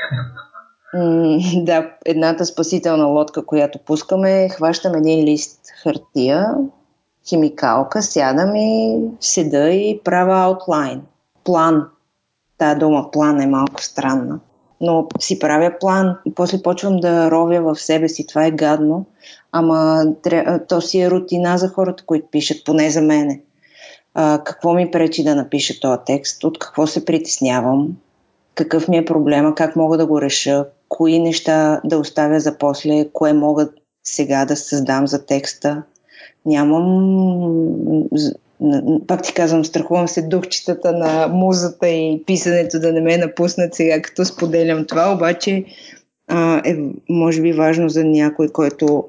Да, 1.55 1.91
едната 2.05 2.45
спасителна 2.45 3.05
лодка, 3.05 3.45
която 3.45 3.79
пускаме, 3.79 4.49
хващам 4.49 4.95
един 4.95 5.25
лист 5.25 5.59
хартия, 5.83 6.53
химикалка, 7.27 8.01
сядам 8.01 8.55
и 8.55 8.99
седа 9.19 9.69
и 9.69 10.01
правя 10.03 10.43
аутлайн. 10.43 11.01
План. 11.43 11.87
Та 12.57 12.75
дума 12.75 13.11
план 13.11 13.41
е 13.41 13.47
малко 13.47 13.83
странна. 13.83 14.39
Но 14.81 15.07
си 15.19 15.39
правя 15.39 15.71
план 15.79 16.17
и 16.25 16.33
после 16.33 16.61
почвам 16.61 16.97
да 16.97 17.31
ровя 17.31 17.73
в 17.73 17.81
себе 17.81 18.09
си. 18.09 18.27
Това 18.27 18.45
е 18.45 18.51
гадно, 18.51 19.05
ама 19.51 20.05
то 20.67 20.81
си 20.81 21.01
е 21.01 21.11
рутина 21.11 21.57
за 21.57 21.69
хората, 21.69 22.03
които 22.05 22.27
пишат, 22.31 22.57
поне 22.65 22.89
за 22.89 23.01
мене. 23.01 23.41
А, 24.13 24.41
какво 24.43 24.73
ми 24.73 24.91
пречи 24.91 25.23
да 25.23 25.35
напиша 25.35 25.79
този 25.79 25.99
текст, 26.05 26.43
от 26.43 26.59
какво 26.59 26.87
се 26.87 27.05
притеснявам, 27.05 27.87
какъв 28.55 28.87
ми 28.87 28.97
е 28.97 29.05
проблема, 29.05 29.55
как 29.55 29.75
мога 29.75 29.97
да 29.97 30.05
го 30.05 30.21
реша, 30.21 30.65
кои 30.95 31.19
неща 31.19 31.81
да 31.83 31.97
оставя 31.97 32.39
за 32.39 32.57
после, 32.57 33.09
кое 33.13 33.33
мога 33.33 33.69
сега 34.03 34.45
да 34.45 34.55
създам 34.55 35.07
за 35.07 35.25
текста. 35.25 35.83
Нямам 36.45 38.03
пак 39.07 39.23
ти 39.23 39.33
казвам, 39.33 39.65
страхувам 39.65 40.07
се 40.07 40.21
духчетата 40.21 40.91
на 40.91 41.27
музата 41.27 41.87
и 41.87 42.23
писането 42.25 42.79
да 42.79 42.93
не 42.93 43.01
ме 43.01 43.17
напуснат 43.17 43.75
сега, 43.75 44.01
като 44.01 44.25
споделям 44.25 44.85
това, 44.85 45.13
обаче 45.13 45.65
а, 46.27 46.61
е 46.65 46.75
може 47.09 47.41
би 47.41 47.53
важно 47.53 47.89
за 47.89 48.03
някой, 48.03 48.49
който 48.49 49.05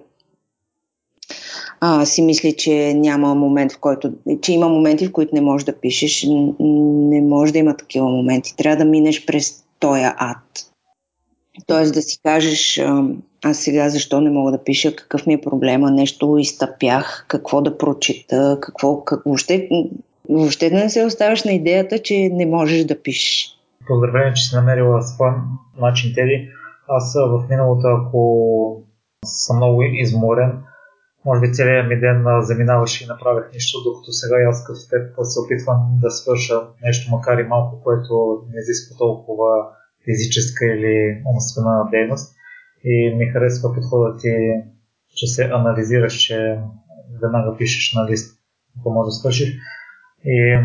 а, 1.81 2.07
си 2.07 2.23
мисли, 2.23 2.53
че 2.57 2.95
няма 2.95 3.35
момент, 3.35 3.73
в 3.73 3.79
който, 3.79 4.13
че 4.41 4.53
има 4.53 4.69
моменти, 4.69 5.07
в 5.07 5.13
които 5.13 5.35
не 5.35 5.41
можеш 5.41 5.65
да 5.65 5.81
пишеш. 5.81 6.27
Не 6.61 7.21
може 7.21 7.53
да 7.53 7.59
има 7.59 7.77
такива 7.77 8.09
моменти. 8.09 8.57
Трябва 8.57 8.77
да 8.77 8.91
минеш 8.91 9.27
през 9.27 9.65
този 9.81 10.03
ад. 10.05 10.73
Тоест 11.67 11.95
да 11.95 12.03
си 12.03 12.21
кажеш, 12.23 12.81
аз 13.45 13.59
сега 13.59 13.89
защо 13.89 14.21
не 14.21 14.31
мога 14.31 14.53
да 14.53 14.65
пиша, 14.65 14.97
какъв 14.97 15.27
ми 15.27 15.35
е 15.35 15.41
проблема, 15.41 15.91
нещо 15.91 16.39
изтъпях, 16.39 17.25
какво 17.29 17.63
да 17.63 17.79
прочита, 17.79 18.59
какво, 18.63 19.05
как, 19.05 19.23
въобще, 19.27 19.69
въобще 20.29 20.71
да 20.71 20.77
не 20.77 20.91
се 20.91 21.05
оставаш 21.05 21.45
на 21.45 21.53
идеята, 21.53 21.99
че 21.99 22.29
не 22.33 22.47
можеш 22.47 22.85
да 22.85 23.03
пишеш. 23.03 23.49
Поздравление, 23.87 24.35
че 24.35 24.43
си 24.43 24.55
намерила 24.55 25.03
своя 25.03 25.35
начин, 25.81 26.13
Теди. 26.15 26.49
Аз 26.89 27.15
в 27.15 27.47
миналото, 27.51 27.87
ако 27.89 28.83
съм 29.25 29.57
много 29.57 29.83
изморен, 29.83 30.63
може 31.25 31.41
би 31.41 31.53
целият 31.53 31.89
ми 31.89 32.01
ден 32.01 32.25
заминаваше 32.41 33.05
и 33.05 33.07
направих 33.07 33.45
нищо, 33.53 33.83
докато 33.85 34.13
сега 34.13 34.37
аз 34.49 34.65
като 34.65 34.81
теб 34.91 35.03
се 35.23 35.41
опитвам 35.41 35.79
да 36.03 36.11
свърша 36.11 36.61
нещо, 36.83 37.11
макар 37.11 37.39
и 37.39 37.49
малко, 37.49 37.83
което 37.83 38.43
не 38.53 38.61
изисква 38.61 38.97
толкова 38.99 39.67
физическа 40.11 40.67
или 40.67 41.23
умствена 41.35 41.89
дейност. 41.91 42.37
И 42.85 43.15
ми 43.15 43.27
харесва 43.27 43.75
подходът 43.75 44.21
ти, 44.21 44.33
че 45.17 45.27
се 45.27 45.45
анализираш, 45.45 46.15
че 46.15 46.59
веднага 47.23 47.57
пишеш 47.59 47.95
на 47.95 48.11
лист, 48.11 48.39
ако 48.79 48.91
може 48.91 49.07
да 49.07 49.13
свършиш. 49.13 49.57
И 50.25 50.59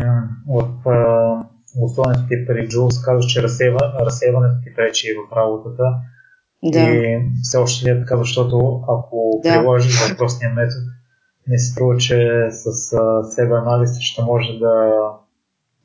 в 0.48 1.82
условието 1.82 2.26
ти 2.28 2.46
при 2.46 2.68
Джулс 2.68 3.02
казваш, 3.02 3.26
че 3.32 3.42
разсейва, 3.42 3.78
разсейването 4.00 4.54
ти 4.64 4.74
пречи 4.74 5.08
в 5.14 5.36
работата. 5.36 5.84
Да. 6.64 6.80
И 6.80 7.18
все 7.42 7.56
още 7.56 7.86
ли 7.86 7.90
е 7.90 8.00
така, 8.00 8.16
защото 8.16 8.82
ако 8.88 9.40
да. 9.42 9.48
приложиш 9.48 10.10
въпросния 10.10 10.50
метод, 10.50 10.80
не 11.48 11.58
се 11.58 11.72
струва, 11.72 11.96
че 11.96 12.46
с 12.50 12.72
себе 13.34 13.54
анализ 13.54 13.98
ще 14.00 14.22
може 14.22 14.58
да 14.58 15.02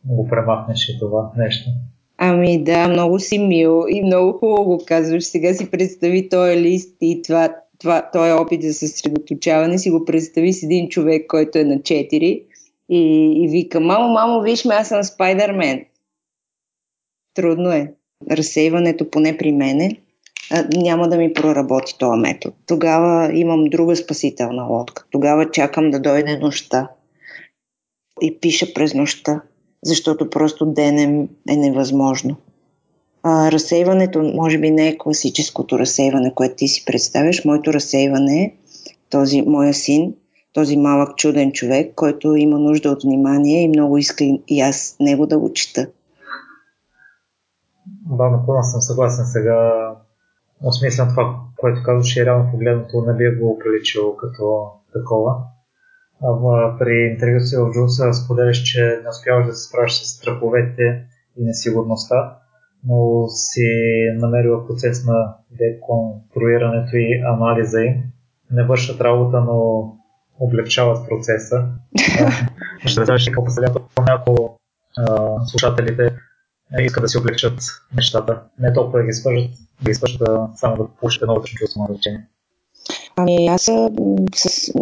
го 0.06 0.28
премахнеш 0.28 0.90
и 0.90 1.00
това 1.00 1.32
нещо. 1.38 1.70
Ами 2.18 2.64
да, 2.64 2.88
много 2.88 3.20
си 3.20 3.40
мил 3.40 3.86
и 3.90 4.04
много 4.04 4.38
хубаво 4.38 4.64
го 4.64 4.86
казваш. 4.86 5.24
Сега 5.24 5.54
си 5.54 5.72
представи 5.72 6.30
този 6.30 6.58
лист 6.58 6.98
и 7.02 7.22
това, 7.22 7.56
това, 7.80 8.10
този 8.14 8.32
опит 8.32 8.62
за 8.62 8.74
съсредоточаване 8.74 9.78
си 9.78 9.90
го 9.90 10.06
представи 10.06 10.54
с 10.54 10.64
един 10.64 10.90
човек, 10.90 11.26
който 11.28 11.58
е 11.58 11.64
на 11.64 11.76
4 11.76 12.44
и, 12.90 13.32
и 13.44 13.48
вика, 13.48 13.80
мамо, 13.80 14.10
мамо, 14.10 14.42
виж 14.42 14.66
ме, 14.66 14.76
аз 14.76 14.88
съм 14.88 15.04
Спайдермен. 15.04 15.86
Трудно 17.34 17.72
е. 17.72 17.94
Разсейването, 18.32 19.10
поне 19.10 19.38
при 19.38 19.52
мене, 19.52 19.98
няма 20.76 21.10
да 21.10 21.18
ми 21.18 21.34
проработи 21.34 21.98
този 21.98 22.20
метод. 22.20 22.56
Тогава 22.68 23.32
имам 23.34 23.66
друга 23.66 23.96
спасителна 23.96 24.64
лодка. 24.64 25.06
Тогава 25.12 25.52
чакам 25.52 25.92
да 25.92 26.00
дойде 26.00 26.38
нощта 26.38 26.90
и 28.22 28.40
пиша 28.40 28.74
през 28.74 28.94
нощта 28.94 29.42
защото 29.86 30.30
просто 30.30 30.66
денем 30.66 31.30
е 31.50 31.56
невъзможно. 31.56 32.36
А, 33.24 33.52
разсейването 33.52 34.22
може 34.36 34.58
би 34.58 34.72
не 34.72 34.88
е 34.88 34.98
класическото 34.98 35.80
разсейване, 35.80 36.34
което 36.36 36.56
ти 36.56 36.68
си 36.68 36.86
представяш. 36.86 37.46
Моето 37.46 37.74
разсейване 37.74 38.42
е 38.42 38.54
този 39.10 39.42
моя 39.42 39.74
син, 39.74 40.14
този 40.54 40.78
малък 40.78 41.18
чуден 41.18 41.52
човек, 41.52 41.94
който 41.96 42.36
има 42.36 42.60
нужда 42.60 42.90
от 42.90 43.04
внимание 43.04 43.64
и 43.64 43.68
много 43.68 43.98
иска 43.98 44.24
и 44.48 44.62
аз 44.62 44.96
него 45.00 45.26
да 45.28 45.40
го 45.40 45.54
чета. 45.54 45.88
Да, 48.10 48.30
напълно 48.30 48.64
съм 48.64 48.82
съгласен 48.82 49.26
сега. 49.26 49.92
Осмислям 50.64 51.10
това, 51.10 51.36
което 51.58 51.84
казваш 51.84 52.18
и 52.18 52.26
реално 52.26 52.52
погледното 52.52 53.02
не 53.02 53.14
би 53.14 53.40
го 53.40 53.60
приличало 53.60 54.18
като 54.18 54.72
такова 54.94 55.36
при 56.80 57.10
интервюто 57.12 57.46
си 57.46 57.56
в 57.58 57.72
Джулса 57.72 58.14
споделяш, 58.14 58.64
че 58.64 59.00
не 59.04 59.10
успяваш 59.10 59.48
да 59.48 59.54
се 59.54 59.70
справиш 59.70 59.92
с 59.92 60.18
страховете 60.18 61.06
и 61.38 61.44
несигурността, 61.44 62.38
но 62.88 63.28
си 63.28 63.68
намерила 64.18 64.68
процес 64.68 65.06
на 65.06 65.36
деконструирането 65.52 66.96
и 66.98 67.24
анализа 67.26 67.82
им. 67.82 68.04
Не 68.52 68.64
вършат 68.64 69.02
работа, 69.02 69.42
но 69.42 69.88
облегчават 70.40 71.10
процеса. 71.10 71.66
Ще 72.86 73.00
да 73.00 73.06
какво 73.06 73.44
представлява 73.44 73.82
ако 74.08 74.60
слушателите 75.46 76.12
искат 76.80 77.04
да 77.04 77.08
си 77.08 77.18
облегчат 77.18 77.60
нещата. 77.96 78.42
Не 78.60 78.74
толкова 78.74 79.00
да 79.00 79.06
ги 79.06 79.14
свържат, 79.14 79.52
да 79.82 79.90
ги 79.92 79.96
свържат, 79.96 80.22
само 80.56 80.78
да 80.78 80.88
получат 81.00 81.22
едно 81.22 81.42
чувство 81.42 81.82
на 81.82 81.96
лечение. 81.96 82.28
Ами 83.16 83.48
аз 83.48 83.70
с 84.36 84.74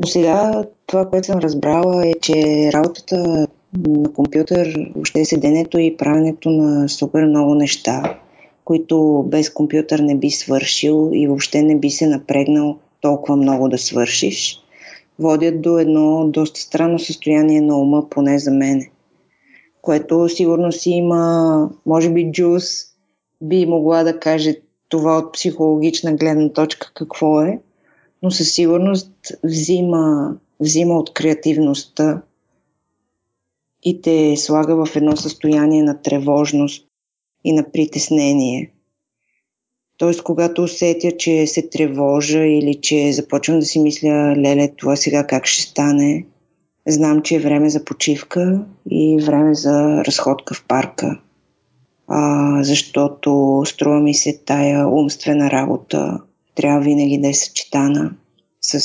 до 0.00 0.06
сега 0.08 0.64
това, 0.86 1.08
което 1.08 1.26
съм 1.26 1.38
разбрала 1.38 2.06
е, 2.06 2.12
че 2.22 2.70
работата 2.72 3.16
на 3.16 4.12
компютър, 4.12 4.90
въобще 4.94 5.24
седенето 5.24 5.78
и 5.78 5.96
правенето 5.96 6.50
на 6.50 6.88
супер 6.88 7.24
много 7.24 7.54
неща, 7.54 8.18
които 8.64 9.24
без 9.26 9.50
компютър 9.50 9.98
не 9.98 10.16
би 10.16 10.30
свършил 10.30 11.10
и 11.12 11.26
въобще 11.26 11.62
не 11.62 11.78
би 11.78 11.90
се 11.90 12.06
напрегнал 12.06 12.78
толкова 13.00 13.36
много 13.36 13.68
да 13.68 13.78
свършиш, 13.78 14.60
водят 15.18 15.62
до 15.62 15.78
едно 15.78 16.28
доста 16.28 16.60
странно 16.60 16.98
състояние 16.98 17.60
на 17.60 17.78
ума, 17.78 18.08
поне 18.10 18.38
за 18.38 18.50
мене. 18.50 18.90
Което 19.82 20.28
сигурно 20.28 20.72
си 20.72 20.90
има, 20.90 21.70
може 21.86 22.10
би 22.10 22.32
Джус 22.32 22.64
би 23.42 23.66
могла 23.66 24.04
да 24.04 24.18
каже 24.18 24.54
това 24.88 25.18
от 25.18 25.32
психологична 25.32 26.12
гледна 26.12 26.52
точка 26.52 26.92
какво 26.94 27.42
е, 27.42 27.58
но 28.22 28.30
със 28.30 28.54
сигурност 28.54 29.12
взима, 29.44 30.36
взима 30.60 30.98
от 30.98 31.14
креативността 31.14 32.22
и 33.82 34.02
те 34.02 34.36
слага 34.36 34.86
в 34.86 34.96
едно 34.96 35.16
състояние 35.16 35.82
на 35.82 36.02
тревожност 36.02 36.86
и 37.44 37.52
на 37.52 37.70
притеснение. 37.72 38.70
Тоест, 39.96 40.22
когато 40.22 40.62
усетя, 40.62 41.16
че 41.16 41.46
се 41.46 41.68
тревожа 41.68 42.44
или 42.44 42.74
че 42.74 43.12
започвам 43.12 43.58
да 43.60 43.66
си 43.66 43.80
мисля, 43.80 44.36
леле, 44.36 44.68
това 44.76 44.96
сега 44.96 45.26
как 45.26 45.46
ще 45.46 45.62
стане, 45.62 46.26
знам, 46.86 47.22
че 47.22 47.34
е 47.34 47.40
време 47.40 47.70
за 47.70 47.84
почивка 47.84 48.64
и 48.90 49.22
време 49.22 49.54
за 49.54 50.04
разходка 50.04 50.54
в 50.54 50.64
парка. 50.68 51.20
А, 52.08 52.62
защото 52.62 53.62
струва 53.66 54.00
ми 54.00 54.14
се 54.14 54.38
тая 54.38 54.88
умствена 54.88 55.50
работа 55.50 56.20
трябва 56.54 56.80
винаги 56.80 57.18
да 57.18 57.28
е 57.28 57.34
съчетана 57.34 58.12
с 58.60 58.80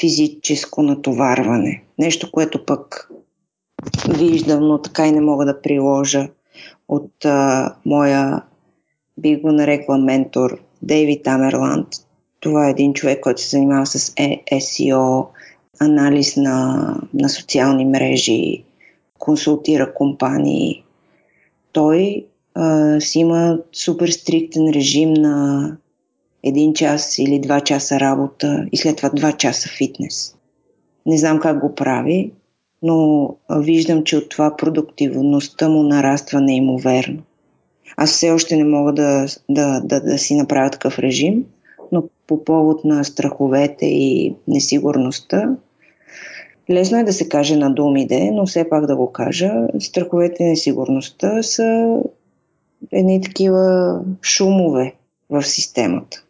физическо 0.00 0.82
натоварване. 0.82 1.82
Нещо, 1.98 2.30
което 2.32 2.64
пък 2.64 3.10
виждам, 4.08 4.68
но 4.68 4.82
така 4.82 5.06
и 5.06 5.12
не 5.12 5.20
мога 5.20 5.44
да 5.44 5.62
приложа 5.62 6.28
от 6.88 7.24
а, 7.24 7.74
моя, 7.84 8.42
би 9.18 9.36
го 9.36 9.52
нарекла 9.52 9.98
ментор, 9.98 10.60
Дейвид 10.82 11.26
Амерланд. 11.26 11.88
Това 12.40 12.66
е 12.66 12.70
един 12.70 12.94
човек, 12.94 13.20
който 13.20 13.42
се 13.42 13.48
занимава 13.48 13.86
с 13.86 14.14
SEO, 14.52 15.26
анализ 15.80 16.36
на, 16.36 16.96
на 17.14 17.28
социални 17.28 17.84
мрежи, 17.84 18.64
консултира 19.18 19.94
компании. 19.94 20.84
Той 21.72 22.26
а, 22.54 23.00
си 23.00 23.18
има 23.18 23.58
супер 23.72 24.08
стриктен 24.08 24.70
режим 24.70 25.12
на 25.12 25.76
един 26.42 26.74
час 26.74 27.18
или 27.18 27.38
два 27.38 27.60
часа 27.60 28.00
работа 28.00 28.66
и 28.72 28.76
след 28.76 28.96
това 28.96 29.08
два 29.08 29.32
часа 29.32 29.68
фитнес. 29.68 30.36
Не 31.06 31.18
знам 31.18 31.40
как 31.40 31.60
го 31.60 31.74
прави, 31.74 32.32
но 32.82 33.28
виждам, 33.50 34.04
че 34.04 34.16
от 34.16 34.28
това 34.28 34.56
продуктивността 34.56 35.68
му 35.68 35.82
нараства 35.82 36.40
неимоверно. 36.40 37.22
Аз 37.96 38.10
все 38.10 38.30
още 38.30 38.56
не 38.56 38.64
мога 38.64 38.92
да, 38.92 39.26
да, 39.48 39.80
да, 39.80 40.00
да 40.00 40.18
си 40.18 40.36
направя 40.36 40.70
такъв 40.70 40.98
режим, 40.98 41.44
но 41.92 42.02
по 42.26 42.44
повод 42.44 42.84
на 42.84 43.04
страховете 43.04 43.86
и 43.86 44.34
несигурността, 44.48 45.56
лесно 46.70 46.98
е 46.98 47.04
да 47.04 47.12
се 47.12 47.28
каже 47.28 47.56
на 47.56 47.70
думите, 47.74 48.30
но 48.30 48.46
все 48.46 48.68
пак 48.68 48.86
да 48.86 48.96
го 48.96 49.12
кажа, 49.12 49.52
страховете 49.80 50.42
и 50.42 50.46
несигурността 50.46 51.42
са 51.42 51.98
едни 52.92 53.20
такива 53.20 53.94
шумове 54.22 54.94
в 55.30 55.42
системата. 55.42 56.24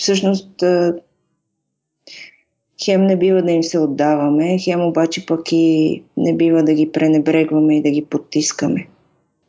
Всъщност, 0.00 0.62
хем 2.84 3.06
не 3.06 3.16
бива 3.16 3.42
да 3.42 3.52
им 3.52 3.62
се 3.62 3.78
отдаваме, 3.78 4.58
хем 4.58 4.80
обаче 4.80 5.26
пък 5.26 5.52
и 5.52 6.02
не 6.16 6.36
бива 6.36 6.62
да 6.62 6.74
ги 6.74 6.92
пренебрегваме 6.92 7.76
и 7.76 7.82
да 7.82 7.90
ги 7.90 8.04
потискаме. 8.04 8.86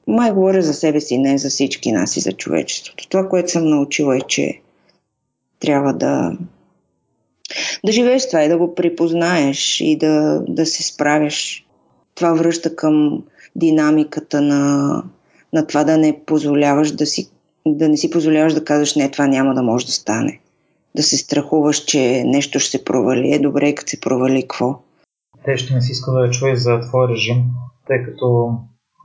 Май 0.07 0.31
говоря 0.31 0.61
за 0.61 0.73
себе 0.73 1.01
си, 1.01 1.17
не 1.17 1.37
за 1.37 1.49
всички 1.49 1.91
нас 1.91 2.17
и 2.17 2.21
за 2.21 2.31
човечеството. 2.31 3.09
Това, 3.09 3.29
което 3.29 3.51
съм 3.51 3.69
научила 3.69 4.17
е, 4.17 4.21
че 4.27 4.59
трябва 5.59 5.93
да, 5.93 6.37
да 7.85 7.91
живееш 7.91 8.27
това 8.27 8.43
и 8.43 8.49
да 8.49 8.57
го 8.57 8.75
припознаеш 8.75 9.81
и 9.81 9.95
да, 9.95 10.43
да 10.47 10.65
се 10.65 10.83
справяш. 10.83 11.65
Това 12.15 12.33
връща 12.33 12.75
към 12.75 13.23
динамиката 13.55 14.41
на, 14.41 15.03
на 15.53 15.67
това 15.67 15.83
да 15.83 15.97
не 15.97 16.19
позволяваш 16.25 16.91
да 16.91 17.05
си 17.05 17.29
да 17.67 17.89
не 17.89 17.97
си 17.97 18.09
позволяваш 18.09 18.53
да 18.53 18.65
казваш 18.65 18.95
не, 18.95 19.11
това 19.11 19.27
няма 19.27 19.53
да 19.53 19.63
може 19.63 19.85
да 19.85 19.91
стане. 19.91 20.40
Да 20.95 21.04
се 21.04 21.17
страхуваш, 21.17 21.77
че 21.86 22.23
нещо 22.25 22.60
ще 22.60 22.77
се 22.77 22.86
провали. 22.86 23.34
Е, 23.34 23.39
добре, 23.39 23.75
като 23.75 23.89
се 23.89 23.99
провали, 23.99 24.41
какво? 24.41 24.80
Те 25.45 25.58
ще 25.58 25.73
не 25.73 25.82
си 25.82 25.91
иска 25.91 26.12
да 26.12 26.32
чуе 26.32 26.56
за 26.56 26.80
твой 26.80 27.08
режим, 27.08 27.43
тъй 27.88 28.04
като 28.04 28.58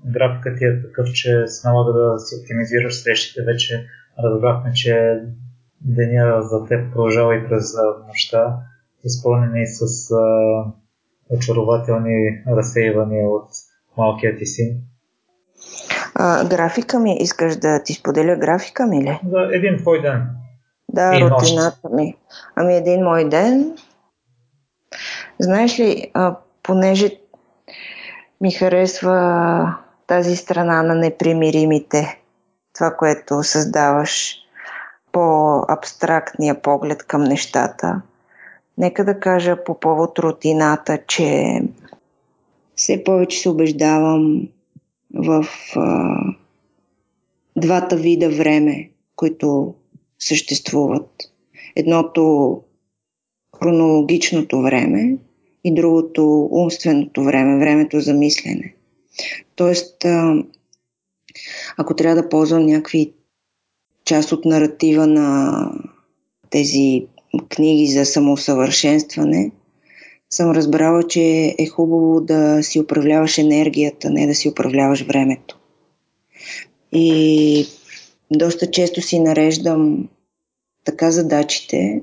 графикът 0.07 0.59
ти 0.59 0.65
е 0.65 0.83
такъв, 0.83 1.13
че 1.13 1.47
се 1.47 1.69
налага 1.69 1.93
да 1.93 2.19
си 2.19 2.35
оптимизираш 2.41 3.03
срещите. 3.03 3.43
Вече 3.43 3.87
разбрахме, 4.25 4.73
че 4.73 5.21
деня 5.81 6.43
за 6.43 6.65
теб 6.65 6.93
продължава 6.93 7.37
и 7.37 7.49
през 7.49 7.75
нощта, 8.09 8.57
изпълнени 9.05 9.67
с 9.67 10.11
а, 10.11 10.65
очарователни 11.31 12.43
разсейвания 12.49 13.29
от 13.29 13.49
малкият 13.97 14.39
ти 14.39 14.47
син. 14.47 14.69
А, 16.15 16.49
графика 16.49 17.01
ми, 17.01 17.17
искаш 17.21 17.57
да 17.57 17.83
ти 17.83 17.95
споделя 17.95 18.37
графика 18.37 18.87
ми 18.87 19.03
ли? 19.03 19.21
За 19.31 19.49
един 19.53 19.77
твой 19.79 20.03
ден. 20.03 20.27
Да, 20.89 21.17
и 21.17 21.21
рутината 21.21 21.89
ми. 21.93 22.17
Ами 22.57 22.77
един 22.77 23.05
мой 23.05 23.29
ден. 23.29 23.77
Знаеш 25.39 25.79
ли, 25.79 26.11
а, 26.15 26.37
понеже 26.63 27.11
ми 28.41 28.51
харесва 28.51 29.77
тази 30.07 30.37
страна 30.37 30.83
на 30.83 30.95
непримиримите, 30.95 32.21
това, 32.75 32.91
което 32.97 33.43
създаваш, 33.43 34.35
по-абстрактния 35.13 36.63
поглед 36.63 37.03
към 37.03 37.25
нещата. 37.25 38.03
Нека 38.79 39.05
да 39.05 39.21
кажа 39.21 39.65
по 39.65 39.81
повод 39.81 40.19
рутината, 40.19 40.99
че 41.07 41.61
все 42.75 43.05
повече 43.05 43.39
се 43.39 43.49
убеждавам 43.49 44.49
в 45.15 45.47
а, 45.77 46.17
двата 47.57 47.97
вида 47.97 48.29
време, 48.31 48.91
които 49.17 49.75
съществуват. 50.19 51.11
Едното 51.77 52.63
хронологичното 53.61 54.63
време 54.63 55.17
и 55.65 55.75
другото 55.75 56.49
умственото 56.53 57.25
време, 57.25 57.59
времето 57.59 58.01
за 58.01 58.15
мислене. 58.15 58.75
Тоест, 59.57 60.07
ако 61.77 61.97
трябва 61.97 62.23
да 62.23 62.29
ползвам 62.29 62.67
някакви 62.67 63.13
част 64.05 64.33
от 64.33 64.45
наратива 64.45 65.07
на 65.07 65.71
тези 66.51 67.07
книги 67.49 67.87
за 67.87 68.05
самоусъвършенстване, 68.05 69.51
съм 70.31 70.51
разбрала, 70.51 71.03
че 71.03 71.55
е 71.59 71.67
хубаво 71.67 72.21
да 72.21 72.63
си 72.63 72.81
управляваш 72.81 73.39
енергията, 73.39 74.11
не 74.11 74.27
да 74.27 74.35
си 74.35 74.49
управляваш 74.49 75.03
времето. 75.03 75.59
И 76.93 77.67
доста 78.31 78.71
често 78.71 79.03
си 79.03 79.19
нареждам 79.19 80.09
така 80.85 81.11
задачите, 81.11 82.03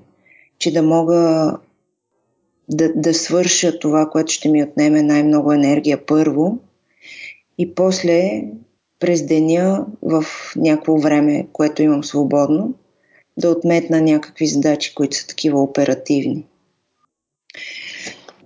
че 0.58 0.74
да 0.74 0.84
мога 0.84 1.54
да, 2.70 2.94
да 2.96 3.14
свърша 3.14 3.80
това, 3.80 4.10
което 4.10 4.34
ще 4.34 4.50
ми 4.50 4.64
отнеме 4.64 5.02
най-много 5.02 5.52
енергия 5.52 6.06
първо 6.06 6.58
и 7.58 7.76
после 7.76 8.44
през 9.00 9.26
деня 9.26 9.86
в 10.02 10.26
някакво 10.56 10.98
време, 10.98 11.48
което 11.54 11.82
имам 11.82 12.04
свободно, 12.04 12.74
да 13.38 13.50
отметна 13.50 14.02
някакви 14.02 14.48
задачи, 14.48 14.96
които 14.96 15.18
са 15.18 15.28
такива 15.28 15.64
оперативни. 15.64 16.46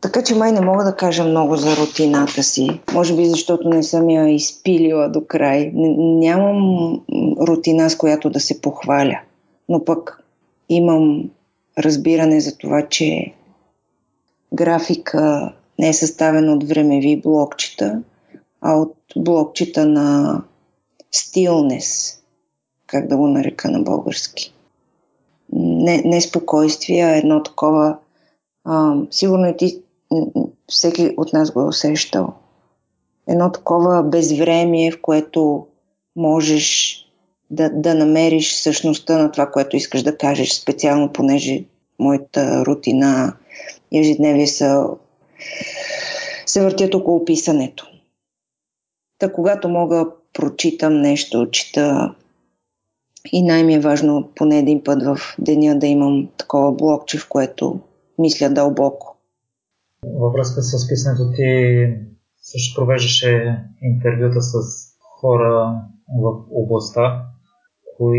Така 0.01 0.23
че 0.23 0.35
май 0.35 0.51
не 0.51 0.61
мога 0.61 0.83
да 0.83 0.95
кажа 0.95 1.23
много 1.23 1.55
за 1.55 1.77
рутината 1.77 2.43
си. 2.43 2.81
Може 2.93 3.15
би 3.15 3.25
защото 3.25 3.69
не 3.69 3.83
съм 3.83 4.09
я 4.09 4.29
изпилила 4.29 5.09
до 5.09 5.25
край. 5.25 5.71
Нямам 5.75 6.91
рутина, 7.41 7.89
с 7.89 7.97
която 7.97 8.29
да 8.29 8.39
се 8.39 8.61
похваля. 8.61 9.19
Но 9.69 9.85
пък 9.85 10.23
имам 10.69 11.29
разбиране 11.77 12.39
за 12.39 12.57
това, 12.57 12.81
че 12.89 13.33
графика 14.53 15.53
не 15.79 15.89
е 15.89 15.93
съставена 15.93 16.53
от 16.53 16.63
времеви 16.63 17.21
блокчета, 17.21 18.01
а 18.61 18.73
от 18.73 18.95
блокчета 19.17 19.85
на 19.85 20.41
стилнес, 21.11 22.19
как 22.87 23.07
да 23.07 23.17
го 23.17 23.27
нарека 23.27 23.71
на 23.71 23.79
български. 23.79 24.53
Не, 25.53 26.01
не 26.05 26.21
спокойствие, 26.21 27.01
а 27.01 27.15
едно 27.15 27.43
такова. 27.43 27.97
А, 28.65 28.95
сигурно 29.11 29.47
и 29.47 29.57
ти, 29.57 29.81
всеки 30.67 31.13
от 31.17 31.33
нас 31.33 31.51
го 31.51 31.61
е 31.61 31.65
усещал. 31.65 32.33
Едно 33.27 33.51
такова 33.51 34.03
безвремие, 34.03 34.91
в 34.91 35.01
което 35.01 35.67
можеш 36.15 36.97
да, 37.49 37.69
да 37.69 37.95
намериш 37.95 38.55
същността 38.55 39.17
на 39.17 39.31
това, 39.31 39.51
което 39.51 39.75
искаш 39.75 40.03
да 40.03 40.17
кажеш, 40.17 40.53
специално 40.53 41.13
понеже 41.13 41.63
моята 41.99 42.65
рутина 42.65 43.33
ежедневие 43.93 44.47
са, 44.47 44.87
се 46.45 46.61
въртят 46.61 46.95
около 46.95 47.25
писането. 47.25 47.87
Та 49.19 49.33
когато 49.33 49.69
мога 49.69 50.07
прочитам 50.33 51.01
нещо, 51.01 51.51
чета 51.51 52.15
и 53.31 53.43
най-ми 53.43 53.73
е 53.73 53.79
важно 53.79 54.29
поне 54.35 54.59
един 54.59 54.83
път 54.83 55.03
в 55.03 55.17
деня 55.39 55.79
да 55.79 55.87
имам 55.87 56.27
такова 56.37 56.71
блокче, 56.71 57.17
в 57.17 57.29
което 57.29 57.79
мисля 58.19 58.49
дълбоко. 58.49 59.16
Във 60.03 60.33
връзка 60.33 60.61
с 60.61 60.89
писането 60.89 61.31
ти 61.35 61.87
също 62.41 62.81
провеждаше 62.81 63.63
интервюта 63.81 64.41
с 64.41 64.53
хора 65.19 65.81
в 66.21 66.45
областта. 66.51 67.25
Кои 67.97 68.17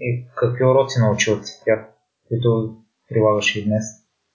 и 0.00 0.26
какви 0.36 0.64
уроци 0.64 0.98
научи 1.00 1.30
от 1.30 1.42
тях, 1.64 1.88
които 2.28 2.76
прилагаш 3.08 3.56
и 3.56 3.64
днес? 3.64 3.84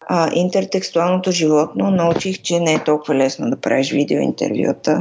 А, 0.07 0.31
интертекстуалното 0.33 1.31
животно 1.31 1.91
научих, 1.91 2.41
че 2.41 2.59
не 2.59 2.73
е 2.73 2.83
толкова 2.83 3.15
лесно 3.15 3.49
да 3.49 3.61
правиш 3.61 3.91
видеоинтервюта. 3.91 4.99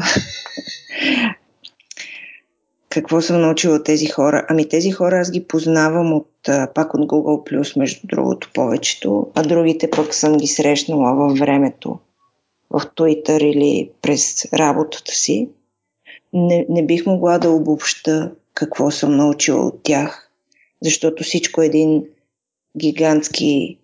Какво 2.95 3.21
съм 3.21 3.41
научила 3.41 3.77
от 3.77 3.85
тези 3.85 4.07
хора? 4.07 4.47
Ами 4.49 4.69
тези 4.69 4.91
хора 4.91 5.21
аз 5.21 5.31
ги 5.31 5.45
познавам 5.45 6.13
от, 6.13 6.29
пак 6.75 6.95
от 6.95 7.01
Google+, 7.01 7.79
между 7.79 8.07
другото 8.07 8.51
повечето, 8.55 9.31
а 9.35 9.43
другите 9.43 9.91
пък 9.91 10.15
съм 10.15 10.37
ги 10.37 10.47
срещнала 10.47 11.15
във 11.15 11.39
времето, 11.39 11.99
в 12.71 12.81
Twitter 12.81 13.43
или 13.43 13.91
през 14.03 14.53
работата 14.53 15.13
си. 15.13 15.49
Не, 16.33 16.67
не 16.69 16.87
бих 16.87 17.07
могла 17.07 17.39
да 17.39 17.51
обобща 17.51 18.33
какво 18.55 18.91
съм 18.91 19.17
научила 19.17 19.67
от 19.67 19.83
тях, 19.83 20.31
защото 20.83 21.25
всичко 21.25 21.63
е 21.63 21.67
един 21.67 22.05
гигантски 22.79 23.79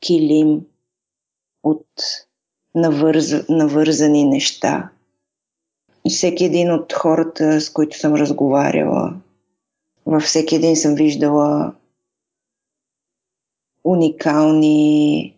килим 0.00 0.60
от 1.62 1.86
навърз, 2.74 3.48
навързани 3.48 4.24
неща. 4.24 4.90
Всеки 6.08 6.44
един 6.44 6.72
от 6.72 6.92
хората, 6.92 7.60
с 7.60 7.70
които 7.70 7.98
съм 7.98 8.14
разговаряла, 8.14 9.14
във 10.06 10.22
всеки 10.22 10.54
един 10.54 10.76
съм 10.76 10.94
виждала 10.94 11.72
уникални 13.84 15.34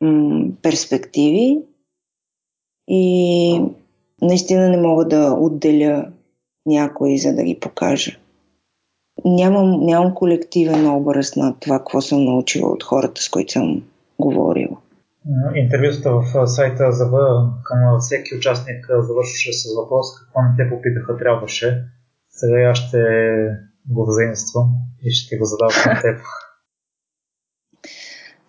м- 0.00 0.44
перспективи 0.62 1.58
и 2.88 3.60
наистина 4.22 4.68
не 4.68 4.76
мога 4.76 5.08
да 5.08 5.36
отделя 5.40 6.12
някой, 6.66 7.18
за 7.18 7.34
да 7.34 7.42
ги 7.42 7.60
покажа. 7.60 8.18
Нямам, 9.24 9.80
нямам 9.80 10.14
колективен 10.14 10.90
образ 10.90 11.36
на 11.36 11.54
това, 11.60 11.78
какво 11.78 12.00
съм 12.00 12.24
научила 12.24 12.70
от 12.70 12.82
хората, 12.82 13.22
с 13.22 13.28
които 13.28 13.52
съм 13.52 13.82
говорила. 14.18 14.76
Интервютата 15.54 16.10
в 16.10 16.46
сайта 16.46 16.92
за 16.92 17.10
към 17.64 17.98
всеки 18.00 18.36
участник 18.36 18.86
завършваше 18.88 19.52
с 19.52 19.74
въпрос 19.76 20.06
какво 20.18 20.42
не 20.42 20.54
те 20.56 20.70
попитаха 20.70 21.16
трябваше. 21.16 21.84
Сега 22.30 22.60
аз 22.62 22.78
ще 22.78 22.98
го 23.88 24.06
взаимствам 24.06 24.68
и 25.02 25.10
ще 25.10 25.36
го 25.36 25.44
задавам 25.44 25.74
на 25.86 26.00
теб. 26.00 26.20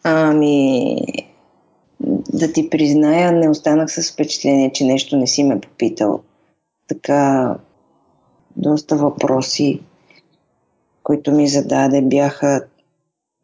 Ами, 0.03 0.97
да 2.33 2.53
ти 2.53 2.69
призная, 2.69 3.31
не 3.31 3.49
останах 3.49 3.91
с 3.91 4.13
впечатление, 4.13 4.71
че 4.71 4.85
нещо 4.85 5.17
не 5.17 5.27
си 5.27 5.43
ме 5.43 5.61
попитал. 5.61 6.23
Така, 6.87 7.55
доста 8.55 8.95
въпроси, 8.95 9.83
които 11.03 11.31
ми 11.31 11.47
зададе, 11.47 12.01
бяха 12.01 12.67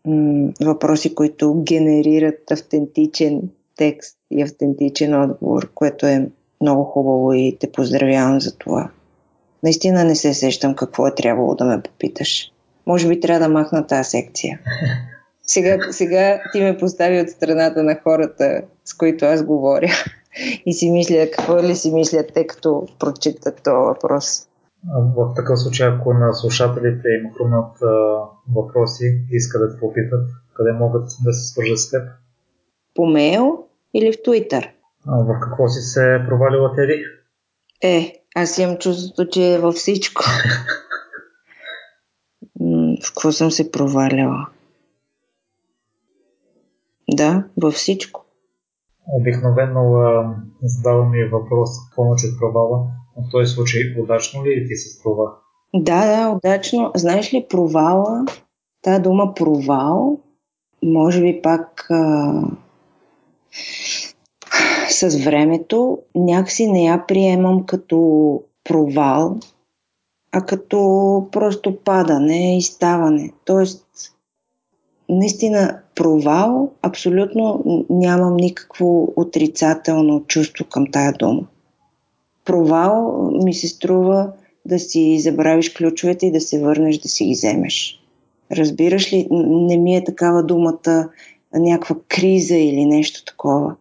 м- 0.10 0.52
въпроси, 0.62 1.16
които 1.16 1.64
генерират 1.64 2.52
автентичен 2.52 3.42
текст 3.78 4.18
и 4.32 4.42
автентичен 4.42 5.22
отговор, 5.22 5.72
което 5.74 6.06
е 6.06 6.30
много 6.62 6.84
хубаво 6.84 7.34
и 7.34 7.58
те 7.60 7.72
поздравявам 7.72 8.42
за 8.42 8.58
това. 8.58 8.90
Наистина 9.64 10.04
не 10.04 10.16
се 10.16 10.34
сещам 10.34 10.76
какво 10.76 11.08
е 11.08 11.16
трябвало 11.16 11.56
да 11.56 11.66
ме 11.66 11.82
попиташ. 11.82 12.52
Може 12.88 13.08
би 13.08 13.20
трябва 13.20 13.48
да 13.48 13.54
махна 13.54 13.88
тази 13.88 14.10
секция. 14.10 14.60
Сега, 15.48 15.78
сега 15.92 16.42
ти 16.52 16.62
ме 16.62 16.78
постави 16.78 17.22
от 17.22 17.30
страната 17.30 17.84
на 17.84 18.00
хората, 18.04 18.62
с 18.86 18.94
които 18.94 19.26
аз 19.26 19.44
говоря. 19.44 19.92
И 20.66 20.74
си 20.74 20.92
мисля, 20.92 21.28
какво 21.32 21.64
ли 21.64 21.76
си 21.76 21.92
мислят 21.92 22.32
те, 22.34 22.48
като 22.48 22.88
прочитат 23.00 23.62
този 23.64 23.76
въпрос. 23.76 24.49
В 24.88 25.34
такъв 25.36 25.60
случай, 25.60 25.88
ако 25.88 26.14
на 26.14 26.34
слушателите 26.34 27.08
им 27.08 27.34
хрумнат 27.34 27.78
въпроси 28.56 29.26
и 29.32 29.36
искат 29.36 29.62
да 29.62 29.74
те 29.74 29.80
попитат, 29.80 30.30
къде 30.54 30.72
могат 30.72 31.04
да 31.24 31.34
се 31.34 31.48
свържат 31.48 31.80
с 31.80 31.90
теб? 31.90 32.08
По 32.96 33.06
мейл 33.06 33.66
или 33.94 34.14
в 34.14 34.24
Твитър? 34.24 34.70
В 35.06 35.40
какво 35.42 35.68
си 35.68 35.82
се 35.82 36.24
провалила, 36.28 36.76
Теди? 36.76 37.06
Е, 37.82 38.14
аз 38.36 38.58
имам 38.58 38.78
чувството, 38.78 39.30
че 39.30 39.54
е 39.54 39.60
във 39.60 39.76
всичко. 39.76 40.24
в 43.04 43.08
какво 43.08 43.32
съм 43.32 43.52
се 43.52 43.72
проваляла? 43.72 44.48
Да, 47.12 47.44
във 47.58 47.74
всичко. 47.74 48.26
Обикновено 49.14 50.02
задавам 50.64 51.12
ми 51.12 51.24
въпрос 51.24 51.70
научи 51.98 52.28
от 52.28 52.40
провала. 52.40 52.88
В 53.18 53.32
този 53.32 53.54
случай 53.54 53.82
удачно 54.00 54.46
ли 54.46 54.68
ти 54.68 54.76
се 54.76 54.90
струва? 54.90 55.32
Да, 55.76 56.06
да, 56.06 56.30
удачно. 56.30 56.92
Знаеш 56.96 57.34
ли 57.34 57.46
провала, 57.50 58.26
тази 58.82 59.02
дума 59.02 59.34
провал, 59.36 60.18
може 60.84 61.22
би 61.22 61.42
пак 61.42 61.88
а, 61.90 62.44
с 64.90 65.24
времето 65.26 66.00
някакси 66.16 66.72
не 66.72 66.84
я 66.84 67.06
приемам 67.08 67.66
като 67.66 68.42
провал, 68.64 69.38
а 70.32 70.42
като 70.42 70.78
просто 71.32 71.78
падане 71.84 72.58
и 72.58 72.62
ставане. 72.62 73.32
Тоест, 73.46 73.89
наистина 75.10 75.80
провал, 75.96 76.72
абсолютно 76.82 77.64
нямам 77.90 78.36
никакво 78.36 79.14
отрицателно 79.16 80.24
чувство 80.28 80.66
към 80.66 80.92
тая 80.92 81.14
дума. 81.14 81.42
Провал 82.46 83.30
ми 83.44 83.54
се 83.54 83.68
струва 83.68 84.32
да 84.66 84.80
си 84.80 85.20
забравиш 85.20 85.74
ключовете 85.74 86.26
и 86.26 86.32
да 86.32 86.42
се 86.42 86.62
върнеш 86.62 86.98
да 86.98 87.10
си 87.10 87.26
ги 87.26 87.34
вземеш. 87.34 88.00
Разбираш 88.52 89.14
ли, 89.14 89.28
не 89.32 89.78
ми 89.78 89.96
е 89.96 90.04
такава 90.04 90.44
думата 90.44 91.10
някаква 91.54 91.96
криза 92.08 92.56
или 92.56 92.86
нещо 92.86 93.26
такова. 93.26 93.76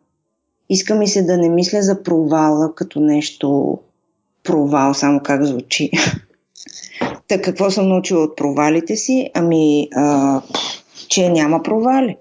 Иска 0.70 0.94
ми 0.94 1.08
се 1.08 1.22
да 1.22 1.36
не 1.36 1.48
мисля 1.48 1.82
за 1.82 2.02
провала 2.02 2.74
като 2.74 3.00
нещо 3.00 3.78
провал, 4.44 4.94
само 4.94 5.20
как 5.20 5.44
звучи. 5.44 5.90
Та 7.28 7.40
какво 7.40 7.70
съм 7.70 7.88
научила 7.88 8.22
от 8.22 8.36
провалите 8.36 8.96
си? 8.96 9.30
Ами, 9.34 9.88
а, 9.94 10.42
че 11.08 11.28
няма 11.28 11.62
провали. 11.62 12.16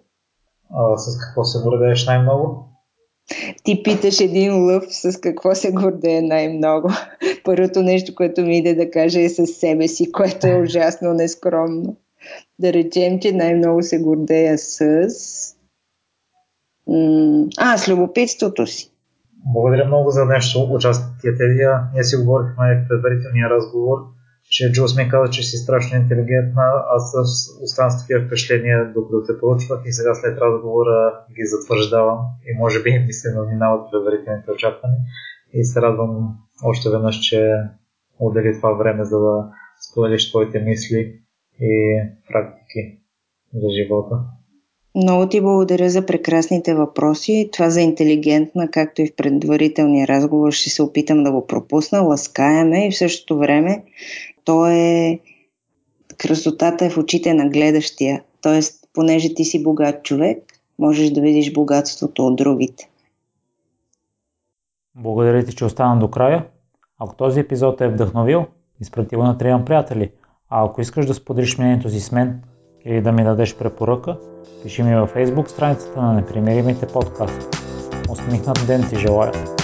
А, 0.73 0.97
с 0.97 1.19
какво 1.19 1.43
се 1.43 1.59
гордееш 1.63 2.05
най-много? 2.05 2.67
Ти 3.63 3.83
питаш 3.83 4.19
един 4.19 4.65
лъв 4.65 4.83
с 4.89 5.19
какво 5.21 5.55
се 5.55 5.71
гордее 5.71 6.21
най-много. 6.21 6.89
Първото 7.43 7.81
нещо, 7.81 8.15
което 8.15 8.41
ми 8.41 8.57
иде 8.57 8.75
да 8.75 8.91
кажа 8.91 9.21
е 9.21 9.29
със 9.29 9.49
себе 9.49 9.87
си, 9.87 10.11
което 10.11 10.47
е 10.47 10.61
ужасно 10.61 11.13
нескромно. 11.13 11.95
Да 12.59 12.73
речем, 12.73 13.19
че 13.19 13.31
най-много 13.31 13.83
се 13.83 13.99
гордея 13.99 14.57
с... 14.57 15.07
А, 17.57 17.77
с 17.77 17.87
любопитството 17.87 18.67
си. 18.67 18.91
Благодаря 19.53 19.85
много 19.85 20.09
за 20.09 20.25
нещо 20.25 20.67
участие. 20.71 21.31
Ние 21.93 22.03
си 22.03 22.15
говорихме 22.15 22.75
в 22.75 22.87
предварителния 22.87 23.49
разговор 23.49 23.97
че 24.57 24.71
Джо 24.71 24.83
ми 24.97 25.09
каза, 25.09 25.31
че 25.31 25.43
си 25.43 25.57
страшно 25.57 25.97
интелигентна, 25.97 26.63
аз 26.95 27.03
оставам 27.65 27.91
с 27.91 28.01
такива 28.01 28.25
впечатления, 28.25 28.91
докато 28.95 29.23
те 29.27 29.39
проучвах 29.39 29.81
и 29.85 29.91
сега 29.91 30.13
след 30.15 30.37
разговора 30.37 30.97
ги 31.35 31.45
затвърждавам 31.53 32.19
и 32.47 32.57
може 32.57 32.83
би 32.83 32.99
ми 32.99 33.13
се 33.13 33.35
наминават 33.35 33.91
предварителните 33.91 34.51
очаквания 34.51 34.99
и 35.53 35.63
се 35.63 35.81
радвам 35.81 36.11
още 36.63 36.89
веднъж, 36.89 37.15
че 37.19 37.39
отдели 38.19 38.57
това 38.57 38.71
време, 38.71 39.03
за 39.03 39.19
да 39.19 39.35
споделиш 39.89 40.29
твоите 40.29 40.59
мисли 40.59 41.21
и 41.61 41.73
практики 42.27 42.81
за 43.53 43.69
живота. 43.77 44.15
Много 44.97 45.29
ти 45.29 45.41
благодаря 45.41 45.89
за 45.89 46.05
прекрасните 46.05 46.75
въпроси. 46.75 47.49
Това 47.53 47.69
за 47.69 47.81
интелигентна, 47.81 48.71
както 48.71 49.01
и 49.01 49.07
в 49.07 49.15
предварителния 49.15 50.07
разговор, 50.07 50.51
ще 50.51 50.69
се 50.69 50.83
опитам 50.83 51.23
да 51.23 51.31
го 51.31 51.47
пропусна. 51.47 52.01
Ласкаяме 52.01 52.87
и 52.87 52.91
в 52.91 52.97
същото 52.97 53.37
време 53.37 53.83
то 54.45 54.67
е 54.67 55.19
красотата 56.17 56.85
е 56.85 56.89
в 56.89 56.97
очите 56.97 57.33
на 57.33 57.49
гледащия. 57.49 58.23
Тоест, 58.41 58.89
понеже 58.93 59.33
ти 59.33 59.45
си 59.45 59.63
богат 59.63 60.03
човек, 60.03 60.37
можеш 60.79 61.09
да 61.09 61.21
видиш 61.21 61.53
богатството 61.53 62.25
от 62.27 62.35
другите. 62.35 62.89
Благодаря 64.95 65.45
ти, 65.45 65.55
че 65.55 65.65
остана 65.65 65.99
до 65.99 66.09
края. 66.09 66.45
Ако 66.99 67.15
този 67.15 67.39
епизод 67.39 67.81
е 67.81 67.87
вдъхновил, 67.87 68.45
изпрати 68.81 69.15
го 69.15 69.23
на 69.23 69.37
трима 69.37 69.65
приятели. 69.65 70.11
А 70.49 70.65
ако 70.65 70.81
искаш 70.81 71.05
да 71.05 71.13
споделиш 71.13 71.57
мнението 71.57 71.89
си 71.89 71.99
с 71.99 72.11
мен 72.11 72.41
или 72.87 73.01
да 73.01 73.11
ми 73.11 73.23
дадеш 73.23 73.55
препоръка, 73.55 74.15
пиши 74.63 74.83
ми 74.83 74.95
във 74.95 75.15
Facebook 75.15 75.47
страницата 75.47 76.01
на 76.01 76.13
Непримиримите 76.13 76.87
подкаст. 76.87 77.57
Усмихнат 78.09 78.63
ден 78.67 78.89
ти 78.89 78.95
желая! 78.95 79.56